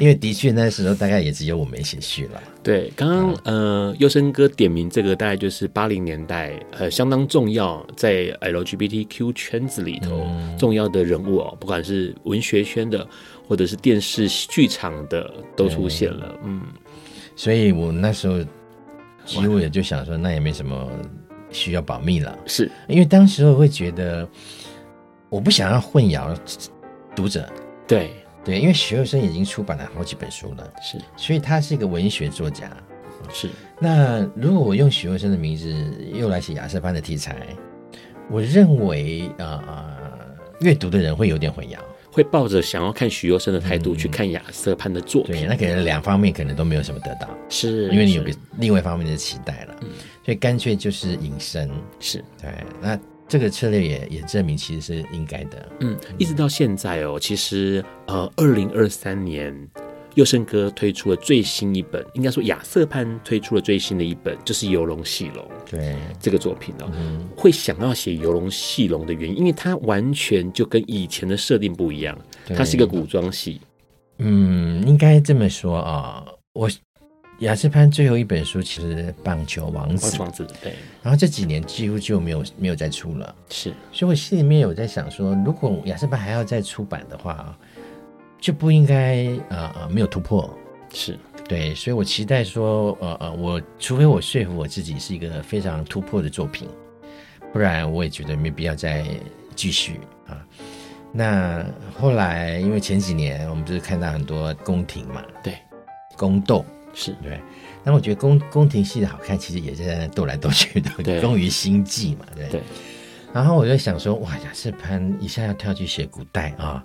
[0.00, 2.42] 因为的确那时候大概也只有我没写序了。
[2.62, 13.06] 对，刚刚呃，优生哥点名这个大概就是八零年代呃相当重要，在 LGBTQ 圈子里头、嗯、重要的人物哦，不管是文学圈的
[13.46, 16.34] 或者是电视剧场的都出现了。
[16.42, 16.62] 嗯，
[17.36, 18.38] 所以我那时候。
[19.24, 20.90] 其实我也就想说，那也没什么
[21.50, 24.28] 需要保密了，是因为当时我会觉得，
[25.28, 26.36] 我不想要混淆
[27.14, 27.48] 读者。
[27.86, 28.10] 对
[28.44, 32.70] 对，因为许若生已经出版了好几本书了，是，所以他是一个文学作家。
[33.32, 33.48] 是，
[33.78, 35.72] 那如果我用许若生的名字
[36.12, 37.36] 又来写亚瑟潘的题材，
[38.28, 40.18] 我认为啊、呃，
[40.60, 41.78] 阅读的人会有点混淆。
[42.12, 49.88] 会抱着想要看许攸生的态度去看亚瑟潘的作品，那可能两方面可能都没有什么得到，是因为你有个另外一方面的期待了，嗯，
[50.22, 52.50] 所以干脆就是隐身，是对。
[52.80, 59.56] 那这个策略也也证明其实是应该的，嗯，一直到现在哦，其实呃，二零二三年。
[60.14, 65.44] 佑生哥推出了最新一本，应该说亚瑟潘推出了最新的一本，就是《游龙戏龙》。
[65.70, 72.18] 对这个作品哦，嗯、会想要写《游龙戏龙》的原因，因为它完全就跟以前的设定不一样，
[72.56, 73.60] 它是一个古装戏。
[74.18, 76.70] 嗯，应该这么说啊，我
[77.38, 78.94] 雅斯潘最后一本书其实
[79.24, 80.74] 《棒球王子》，王子对。
[81.02, 83.72] 然后这几年几乎就没有没有再出了，是。
[83.90, 87.58] 所以我心里面有在想说，如果雅斯潘还要再出版的话，
[88.42, 90.52] 就不应该呃呃没有突破。
[90.92, 91.18] 是
[91.48, 96.68] 对，所以我期待说，呃呃，我除非我说服我自己是一个非常突破的作品，
[97.52, 99.06] 不然我也觉得没必要再
[99.54, 100.44] 继续啊。
[101.12, 101.64] 那
[101.98, 105.56] 后来因为前几年我们不是看到很多宫廷嘛，对，
[106.16, 106.64] 宫斗。
[106.94, 107.40] 是对，
[107.82, 110.90] 那我觉得宫宫廷戏的好看，其实也是在那斗来斗去的，
[111.22, 112.48] 宫 于心计嘛，对。
[112.50, 112.60] 对。
[113.32, 116.84] 然后我就想说，哇，雅斯潘一下要跳去写古代啊，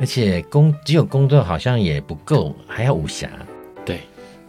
[0.00, 3.30] 而且工只有工作好像也不够，还要武侠。
[3.84, 4.00] 对。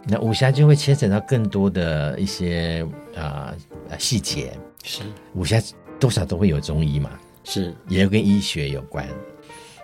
[0.06, 2.86] 那武侠就会牵扯到更多的一些
[3.16, 3.54] 啊、
[3.88, 4.52] 呃、细节。
[4.82, 5.02] 是。
[5.34, 5.58] 武侠
[5.98, 7.10] 多少都会有中医嘛。
[7.44, 7.74] 是。
[7.88, 9.06] 也有跟医学有关。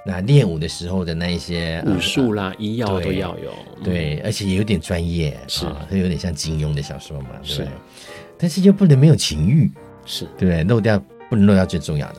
[0.05, 3.53] 那练武的时候的那一些武术啦、医药都要有，
[3.85, 7.69] 对，而且也有点专业，是，它有点像金庸的小说嘛，是。
[8.39, 9.71] 但是又不能没有情欲，
[10.07, 10.99] 是对，漏掉
[11.31, 12.16] 不能落到最重要的。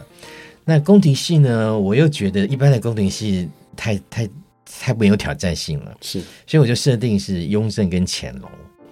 [0.65, 4.27] 那宫廷戏呢，我又觉得一般的宫廷戏太太
[4.65, 8.49] 太没有挑战性了，是，所以我就设定是雍正跟乾隆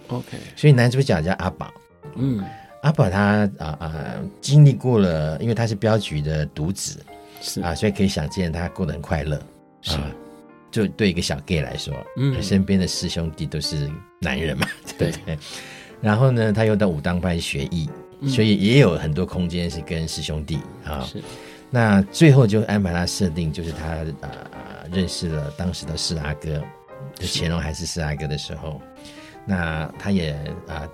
[0.09, 0.37] ，OK。
[0.55, 1.73] 所以男主角叫阿宝，
[2.15, 2.43] 嗯，
[2.83, 6.99] 阿宝他啊啊经历过了，因为他是镖局的独子。
[7.41, 9.41] 是啊，所以可以想见他过得很快乐。
[9.81, 10.11] 是、啊，
[10.69, 13.89] 就对一个小 gay 来说，嗯，身边的师兄弟都是
[14.19, 14.67] 男人嘛，
[14.97, 15.39] 对对。
[16.01, 21.01] 然后呢，他又到武当派学艺，嗯，所以也有很多空间是跟师兄弟啊。
[21.01, 21.21] 是。
[21.69, 23.87] 那最后就安排他设定，就是他
[24.25, 24.31] 啊
[24.91, 26.59] 认识了当时的四阿哥，
[27.15, 28.81] 就乾隆还是四阿哥的时候，
[29.45, 30.33] 那他也
[30.67, 30.89] 啊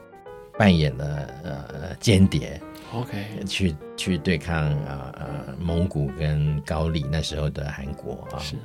[0.57, 2.61] 扮演了呃间谍。
[2.93, 8.55] OK，去去对抗啊呃，呃蒙古跟高丽那时候的韩国啊，是，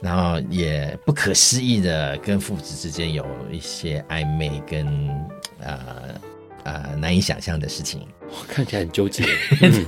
[0.00, 5.08] 然后也不可思议的跟父子之间有一些暧昧跟
[5.60, 6.04] 啊啊、
[6.66, 8.00] 呃呃、难以想象的事情，
[8.48, 9.24] 看起来很纠结，
[9.62, 9.84] 嗯、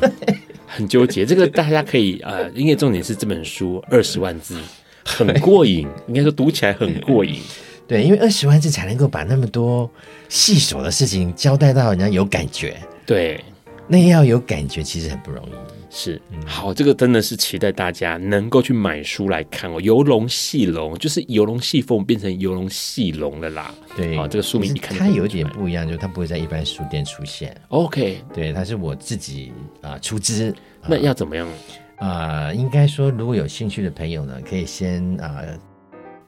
[0.66, 1.26] 很纠结。
[1.26, 4.58] 这个大家可以啊、呃，因为重点是这本书二十万字，
[5.04, 7.40] 很过瘾，应该说读起来很过瘾。
[7.88, 9.90] 对，因为二十万字才能够把那么多
[10.28, 12.76] 细琐的事情交代到人家有感觉。
[13.04, 13.42] 对。
[13.90, 15.77] 那要有感觉，其实很不容易。
[16.01, 19.80] 是，好，这个真的是期待大家能够去买书来看哦。
[19.80, 23.74] 游龙戏龙，就是游龙戏凤变成游龙戏龙了啦。
[23.96, 27.61] 对，啊，这个书名一看它有点不一样，就是它不会在一般书店出现。
[27.70, 30.55] OK，对，它是我自己啊、呃、出资。
[30.86, 31.49] 那要怎么样
[31.96, 32.55] 啊、呃？
[32.55, 35.38] 应该说，如果有兴趣的朋友呢，可以先啊。
[35.40, 35.59] 呃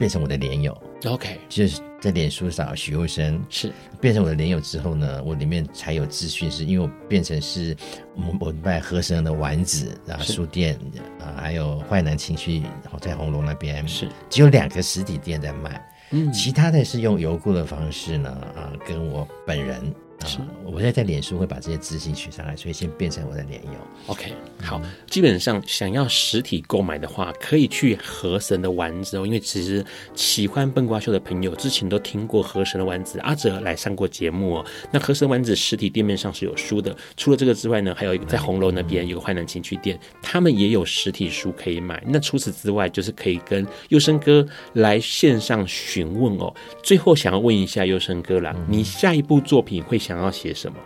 [0.01, 0.75] 变成我的连友
[1.05, 3.71] ，OK，就是在脸书上许佑生是。
[3.99, 7.77] 变成我的连友之后呢，我里面才有资讯，是因为我变成是
[8.15, 10.75] 我们拜和生的丸子，然后书店
[11.19, 14.09] 啊，还有坏男情绪，然后在红楼那边是。
[14.27, 15.79] 只有两个实体店在卖，
[16.09, 19.93] 嗯，其他的是用邮购的方式呢，啊，跟我本人。
[20.25, 23.71] 是，我现在在脸书会把这些资讯取上来，所以先变成我的脸友。
[24.07, 29.25] OK，好，基本上想要实体购买的话，可以去河神的丸子哦。
[29.25, 34.65] 因为其实喜欢笨瓜秀的朋友之前都听过河神的丸子，阿哲来上过节目哦。
[34.91, 42.01] 那河神丸子实体店面上是有书的，除了这个之外呢，还有一个在红楼那边有个坏男情趣店，他们也有实体书可以买。
[42.05, 46.53] 那除此之外，就是可以跟优生哥来线上询问哦。
[46.83, 50.10] 最后想要问一下优生哥啦，你下一部作品会想？
[50.11, 50.77] 想要写什么？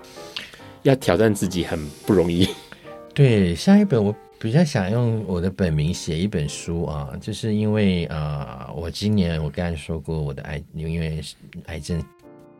[0.84, 2.48] 要挑战自己很不容易。
[3.12, 11.20] 对，下一本我比较想用我的本名写一本书啊，就是因为啊、呃，我今年我刚才说过我的癌，因为
[11.66, 12.00] 癌症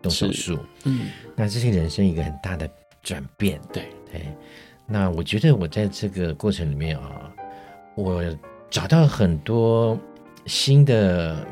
[0.02, 2.68] 动手术，嗯，那这是人生一个很大的
[3.04, 3.62] 转变。
[3.72, 4.26] 对对，
[4.88, 7.32] 那我觉得我在这个过程里面啊，
[7.94, 8.24] 我
[8.72, 9.96] 找到很多
[10.48, 11.46] 新的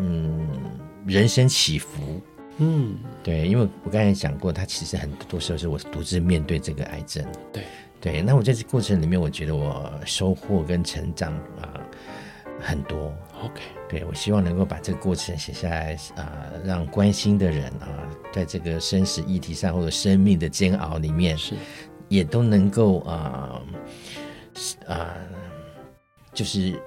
[0.00, 0.48] 嗯
[1.06, 2.20] 人生起伏。
[2.58, 7.24] 嗯，对，因为我刚才讲过，他其实很多时候是我独自面对这个癌症。
[7.52, 7.64] 对，
[8.00, 11.80] 对，那我在这过程里面，我觉得我收获跟成长啊、呃、
[12.60, 13.12] 很多。
[13.42, 21.54] OK，对，我希望能够把这个过程写下来啊、呃，让关心的人啊、呃，在这个生死议题上或者生命的煎熬里面，是
[22.08, 23.62] 也都能够啊
[24.86, 25.16] 啊、
[26.32, 26.78] 就是。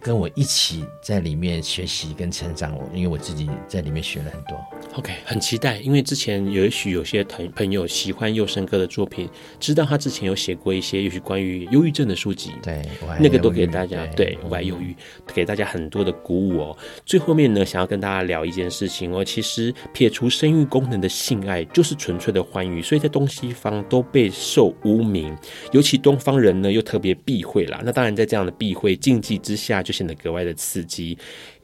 [0.00, 4.58] 跟我一起在里面学习跟成长，我因为我自己在里面学了很多。
[4.94, 9.28] OK，很期待，因为之前也许有些朋朋友喜欢佑生哥的作品，
[9.60, 12.82] 知道他之前有写过一些也许关于忧郁症的书籍，对，
[13.20, 14.94] 那个都给大家对，我爱忧郁，
[15.34, 16.78] 给大家很多的鼓舞哦。
[17.04, 25.36] 最后面呢，想要跟大家聊一件事情哦，其实撇除生育功能的性爱就是纯粹的欢愉，所以在东西方都备受污名，
[25.72, 27.80] 尤其东方人呢又特别避讳啦。
[27.84, 31.18] 那当然在这样的避讳禁忌之下，就显得格外的刺激。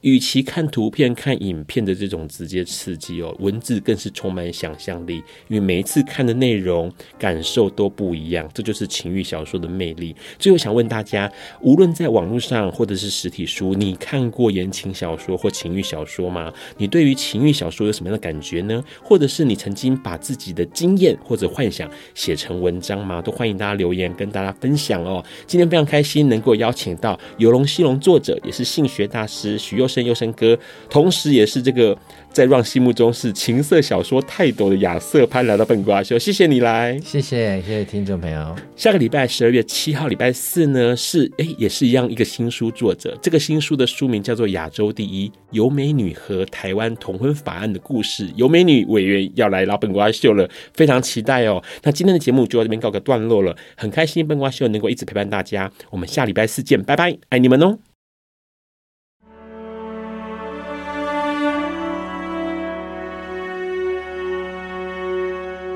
[0.06, 3.20] 与其看图片、看影片的这种直接刺激。
[3.20, 5.16] 哦，文字更是充满想象力，
[5.48, 10.14] 因为每一次看的内容感受都不一样，这就是情欲小说的魅力。
[10.38, 11.28] 最后想问大家，
[11.60, 16.52] 无论在网络上或者是实体书，你看过言情小说或情欲小说吗？
[16.78, 18.84] 你对于情欲小说有什么样的感觉呢？
[19.02, 23.20] 或者是你曾经把自己的经验或者幻想写成文章吗？
[23.20, 25.20] 都欢迎大家留言跟大家分享哦。
[25.48, 30.58] 今天非常开心能够邀请到游龙西龙作者，也是性学大师许佑生佑生哥，
[30.90, 31.96] 同时也是这个。
[32.36, 38.54] 在 Ron 心目中是情色小说泰斗的亚瑟潘来到本瓜秀，谢谢你来，谢谢谢谢听众朋友。
[38.76, 51.64] 下个礼拜十二月七号礼拜四呢，是哎也是一样一个新书作者，这个新书的书名叫做《亚洲第一尤美女和台湾同婚法案的故事》，尤美女委员要来老本瓜秀了，非常期待哦。
[51.84, 57.78] 那今天的节目就到这边告个段落了，很开心本瓜秀能够一直陪伴大家，我们下礼拜四见，拜拜，爱你们哦。